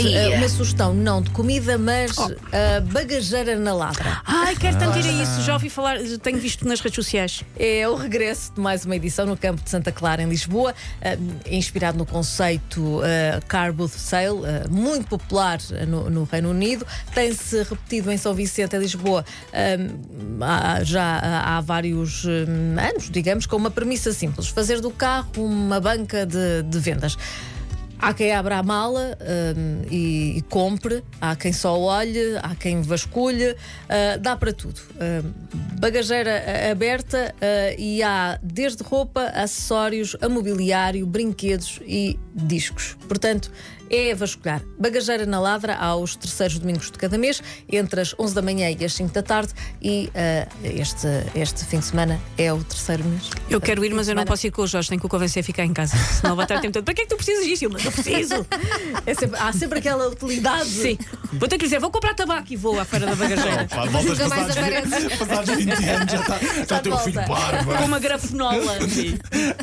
Ia. 0.00 0.36
Uma 0.38 0.48
sugestão, 0.48 0.92
não 0.94 1.22
de 1.22 1.30
comida, 1.30 1.76
mas 1.78 2.12
a 2.18 2.80
bagageira 2.80 3.56
na 3.56 3.72
ladra. 3.74 4.20
Ai, 4.24 4.54
quero 4.56 4.78
tanto 4.78 4.98
ir 4.98 5.06
a 5.06 5.12
isso. 5.22 5.42
Já 5.42 5.54
ouvi 5.54 5.68
falar, 5.70 5.98
tenho 6.22 6.38
visto 6.38 6.66
nas 6.66 6.80
redes 6.80 6.96
sociais. 6.96 7.42
É 7.58 7.88
o 7.88 7.94
regresso 7.94 8.52
de 8.54 8.60
mais 8.60 8.84
uma 8.84 8.96
edição 8.96 9.26
no 9.26 9.36
campo 9.36 9.62
de 9.62 9.70
Santa 9.70 9.90
Clara, 9.92 10.22
em 10.22 10.28
Lisboa, 10.28 10.74
eh, 11.00 11.18
inspirado 11.50 11.96
no 11.98 12.06
conceito 12.06 13.00
eh, 13.04 13.40
Car 13.48 13.72
Booth 13.72 13.92
Sale, 13.98 14.40
muito 14.70 15.06
popular 15.08 15.58
no, 15.86 16.08
no 16.10 16.24
Reino 16.24 16.50
Unido. 16.50 16.86
Tem-se 17.14 17.62
repetido 17.62 18.10
em 18.10 18.16
São 18.16 18.34
Vicente, 18.34 18.76
em 18.76 18.78
Lisboa, 18.78 19.24
há- 20.40 20.82
já 20.84 21.18
há 21.44 21.60
vários 21.60 22.24
anos, 22.26 23.10
digamos, 23.10 23.46
com 23.46 23.56
uma 23.56 23.70
premissa 23.70 24.12
simples: 24.12 24.48
fazer 24.48 24.80
do 24.80 24.90
carro 24.90 25.28
uma 25.36 25.80
banca 25.80 26.26
de, 26.26 26.62
de 26.64 26.78
vendas. 26.78 27.16
Há 27.98 28.12
quem 28.12 28.32
abra 28.32 28.58
a 28.58 28.62
mala 28.62 29.16
hum, 29.56 29.82
e, 29.90 30.38
e 30.38 30.42
compre, 30.42 31.02
há 31.20 31.34
quem 31.36 31.52
só 31.52 31.78
olhe, 31.78 32.36
há 32.42 32.54
quem 32.54 32.82
vasculhe, 32.82 33.56
ah, 33.88 34.16
dá 34.18 34.36
para 34.36 34.52
tudo. 34.52 34.80
Hum, 34.94 35.32
bagageira 35.78 36.42
ah, 36.46 36.70
aberta 36.70 37.34
ah, 37.40 37.74
e 37.78 38.02
há 38.02 38.38
desde 38.42 38.82
roupa, 38.82 39.24
acessórios, 39.34 40.16
a 40.20 40.28
mobiliário, 40.28 41.06
brinquedos 41.06 41.80
e 41.86 42.18
discos. 42.34 42.96
Portanto, 43.08 43.50
é 43.90 44.14
vasculhar. 44.14 44.62
Bagageira 44.78 45.26
na 45.26 45.38
ladra 45.38 45.76
aos 45.76 46.16
terceiros 46.16 46.58
domingos 46.58 46.90
de 46.90 46.98
cada 46.98 47.16
mês, 47.18 47.42
entre 47.70 48.00
as 48.00 48.14
11 48.18 48.34
da 48.34 48.42
manhã 48.42 48.70
e 48.70 48.84
as 48.84 48.94
5 48.94 49.12
da 49.12 49.22
tarde, 49.22 49.52
e 49.80 50.10
ah, 50.14 50.48
este, 50.62 51.06
este 51.34 51.64
fim 51.64 51.78
de 51.78 51.86
semana 51.86 52.20
é 52.36 52.52
o 52.52 52.62
terceiro 52.64 53.04
mês. 53.04 53.30
Eu 53.48 53.60
quero 53.60 53.84
ir, 53.84 53.94
mas 53.94 54.08
eu 54.08 54.14
não 54.14 54.24
posso 54.24 54.46
ir 54.46 54.50
com 54.50 54.62
o 54.62 54.66
Jorge, 54.66 54.88
tenho 54.88 55.00
que 55.00 55.06
o 55.06 55.08
convencer 55.08 55.42
a 55.42 55.44
ficar 55.44 55.64
em 55.64 55.72
casa. 55.72 55.96
Senão 55.96 56.34
vai 56.34 56.44
estar 56.44 56.58
o 56.58 56.60
tempo 56.60 56.72
todo. 56.72 56.84
Para 56.84 56.94
que 56.94 57.02
é 57.02 57.04
que 57.04 57.10
tu 57.10 57.16
precisas 57.16 57.44
disso? 57.44 57.68
Mas 57.70 57.83
eu 57.84 57.92
preciso. 57.92 58.46
É 59.06 59.14
sempre- 59.14 59.38
há 59.40 59.52
sempre 59.52 59.78
aquela 59.78 60.08
utilidade. 60.08 60.68
Sim. 60.68 60.98
Vou 61.32 61.48
ter 61.48 61.58
que 61.58 61.64
dizer, 61.64 61.78
vou 61.80 61.90
comprar 61.90 62.14
tabaco 62.14 62.46
e 62.52 62.56
vou 62.56 62.78
à 62.78 62.84
feira 62.84 63.06
da 63.06 63.14
bagageira. 63.14 63.66
Pá, 63.68 63.84
voltas 63.86 64.18
Nunca 64.18 64.28
mais 64.28 64.50
aparece. 64.56 65.16
passados 65.18 65.54
20 65.54 65.70
anos, 65.70 66.12
já 66.12 66.20
está 66.20 66.38
já 66.68 66.80
tem 66.80 66.92
o 66.92 66.96
volta. 66.96 67.10
filho 67.10 67.26
barba. 67.28 67.76
Com 67.78 67.84
uma 67.84 67.98
grafenola. 67.98 68.72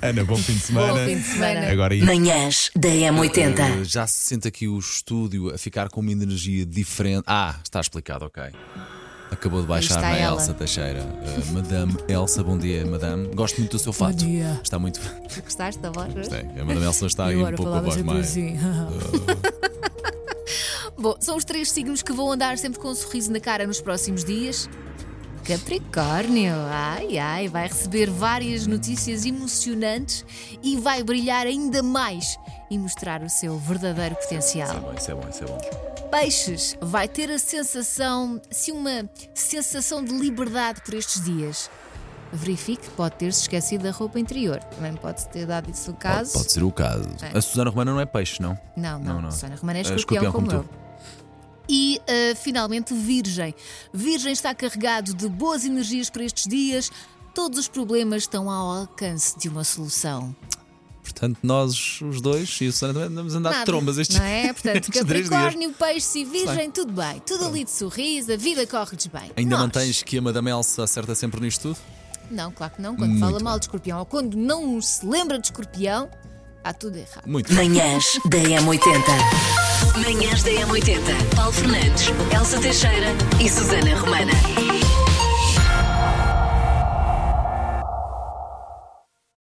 Ana, 0.01 0.23
bom 0.25 0.38
fim 0.38 0.53
de 0.53 0.60
semana. 0.60 0.93
Bom 0.93 1.05
fim 1.05 1.17
de 1.17 1.23
semana. 1.23 1.71
Agora 1.71 1.95
ia. 1.95 2.05
Manhãs 2.05 2.69
da 2.75 2.89
M80. 2.89 3.81
Uh, 3.81 3.86
já 3.86 4.05
se 4.07 4.27
sente 4.27 4.47
aqui 4.47 4.67
o 4.67 4.77
estúdio 4.77 5.53
a 5.53 5.57
ficar 5.57 5.89
com 5.89 6.01
uma 6.01 6.12
energia 6.12 6.65
diferente. 6.65 7.23
Ah, 7.27 7.55
está 7.63 7.79
explicado, 7.79 8.25
ok. 8.25 8.43
Acabou 9.32 9.62
de 9.62 9.67
baixar 9.67 10.02
na 10.02 10.17
ela. 10.17 10.36
Elsa 10.36 10.54
Teixeira. 10.54 11.02
Uh, 11.02 11.54
Madame 11.54 11.96
Elsa, 12.08 12.44
bom 12.44 12.58
dia, 12.58 12.86
Madame. 12.86 13.34
Gosto 13.34 13.58
muito 13.60 13.72
do 13.72 13.80
seu 13.80 13.94
fato. 13.94 14.17
dia. 14.17 14.60
Está 14.62 14.78
muito. 14.78 15.00
Gostaste 15.44 15.82
da 15.82 15.89
voz? 15.89 16.13
Gostei. 16.13 16.41
A 16.41 16.65
Madame 16.65 16.86
Elsa 16.86 17.06
está 17.08 17.26
aí 17.28 17.38
um 17.41 17.56
pouco 17.56 17.74
a 17.74 17.82
voz 17.82 18.02
mais. 18.02 18.28
assim. 18.28 18.58
Bom, 21.00 21.15
são 21.20 21.38
os 21.38 21.46
três 21.46 21.72
signos 21.72 22.04
que 22.04 22.12
vão 22.13 22.32
andar 22.32 22.58
sempre 22.58 22.80
com 22.80 22.89
um 22.89 22.96
sorriso 22.96 23.32
na 23.32 23.39
cara 23.39 23.65
nos 23.65 23.82
próximos 23.82 24.24
dias. 24.24 24.70
Capricórnio, 25.44 26.54
ai 26.70 27.17
ai, 27.17 27.48
vai 27.48 27.67
receber 27.67 28.08
várias 28.12 28.67
notícias 28.67 29.26
emocionantes 29.26 30.24
e 30.62 30.78
vai 30.78 31.02
brilhar 31.02 31.48
ainda 31.48 31.82
mais 31.82 32.38
e 32.70 32.78
mostrar 32.78 33.24
o 33.24 33.30
seu 33.30 33.58
verdadeiro 33.58 34.15
potencial. 34.15 34.80
Bom, 34.80 34.94
isso 34.96 35.10
é 35.10 35.15
bom, 35.15 35.28
isso 35.28 35.44
é 35.44 35.48
bom. 35.48 35.90
Peixes, 36.12 36.78
vai 36.82 37.08
ter 37.08 37.32
a 37.32 37.39
sensação, 37.39 38.41
se 38.52 38.71
uma 38.71 39.10
sensação 39.34 40.04
de 40.04 40.12
liberdade 40.13 40.82
por 40.82 40.93
estes 40.93 41.24
dias. 41.24 41.69
Verifique 42.34 42.84
que 42.84 42.89
pode 42.91 43.15
ter-se 43.15 43.41
esquecido 43.41 43.84
da 43.84 43.91
roupa 43.91 44.19
interior. 44.19 44.60
Também 44.60 44.93
pode 44.93 45.26
ter 45.30 45.45
dado 45.45 45.69
isso 45.71 45.91
o 45.91 45.93
Pode, 45.93 46.04
caso. 46.04 46.34
pode 46.34 46.52
ser 46.52 46.63
o 46.63 46.71
caso. 46.71 47.10
É. 47.21 47.38
A 47.38 47.41
Susana 47.41 47.69
Romana 47.69 47.91
não 47.93 48.00
é 48.00 48.06
peixe, 48.06 48.41
não? 48.41 48.58
Não, 48.76 49.00
não, 49.00 49.13
Não, 49.15 49.21
não. 49.24 49.32
Susana 49.32 49.56
Romana 49.56 49.80
é 49.80 49.82
É 49.82 49.84
escorpião, 49.84 50.24
escorpião 50.24 50.32
como, 50.32 50.47
como 50.47 50.62
eu. 50.63 50.82
E 51.67 52.02
uh, 52.02 52.36
finalmente, 52.36 52.93
Virgem. 52.93 53.56
Virgem 53.93 54.34
está 54.34 54.54
carregado 54.54 55.13
de 55.13 55.28
boas 55.30 55.63
energias 55.65 56.10
para 56.10 56.24
estes 56.24 56.47
dias. 56.47 56.89
Todos 57.34 57.58
os 57.60 57.67
problemas 57.69 58.24
estão 58.24 58.50
ao 58.50 58.80
alcance 58.82 59.38
de 59.39 59.47
uma 59.47 59.63
solução. 59.63 60.36
Portanto, 61.01 61.37
nós, 61.43 61.99
os 62.01 62.21
dois, 62.21 62.49
e 62.61 62.67
o 62.67 62.71
Susana 62.71 62.93
também 62.93 63.09
andamos 63.09 63.35
a 63.35 63.37
andar 63.39 63.49
de 63.49 63.55
Nada, 63.57 63.65
trombas 63.65 63.97
estes, 63.97 64.17
Não 64.17 64.25
é? 64.25 64.53
Portanto. 64.53 64.91
Capricórnio, 64.93 65.71
Peixe 65.73 66.19
e 66.19 66.25
Virgem, 66.25 66.71
tudo 66.71 66.93
bem. 66.93 67.19
Tudo 67.25 67.45
ali 67.45 67.63
de 67.63 67.71
sorriso, 67.71 68.31
a 68.31 68.37
vida 68.37 68.65
corre-lhes 68.67 69.07
bem. 69.07 69.31
Ainda 69.35 69.51
Nós? 69.55 69.61
mantens 69.61 70.03
que 70.03 70.17
a 70.17 70.21
Madame 70.21 70.49
Elsa 70.51 70.83
acerta 70.83 71.13
sempre 71.15 71.41
nisto 71.41 71.61
tudo? 71.73 71.77
Não, 72.29 72.51
claro 72.51 72.73
que 72.75 72.81
não. 72.81 72.95
Quando 72.95 73.09
Muito 73.09 73.19
fala 73.19 73.35
bem. 73.37 73.43
mal 73.43 73.59
de 73.59 73.65
escorpião 73.65 73.99
ou 73.99 74.05
quando 74.05 74.35
não 74.37 74.81
se 74.81 75.05
lembra 75.05 75.37
de 75.37 75.47
escorpião, 75.47 76.09
há 76.63 76.71
tudo 76.73 76.97
errado. 76.97 77.27
Muito 77.27 77.53
Manhãs 77.53 78.05
da 78.29 78.37
M80. 78.37 80.01
Manhãs 80.01 80.43
da 80.43 80.51
M80. 80.51 81.35
Paulo 81.35 81.51
Fernandes, 81.51 82.05
Elsa 82.33 82.59
Teixeira 82.59 83.07
e 83.43 83.49
Susana 83.49 83.99
Romana. 83.99 84.31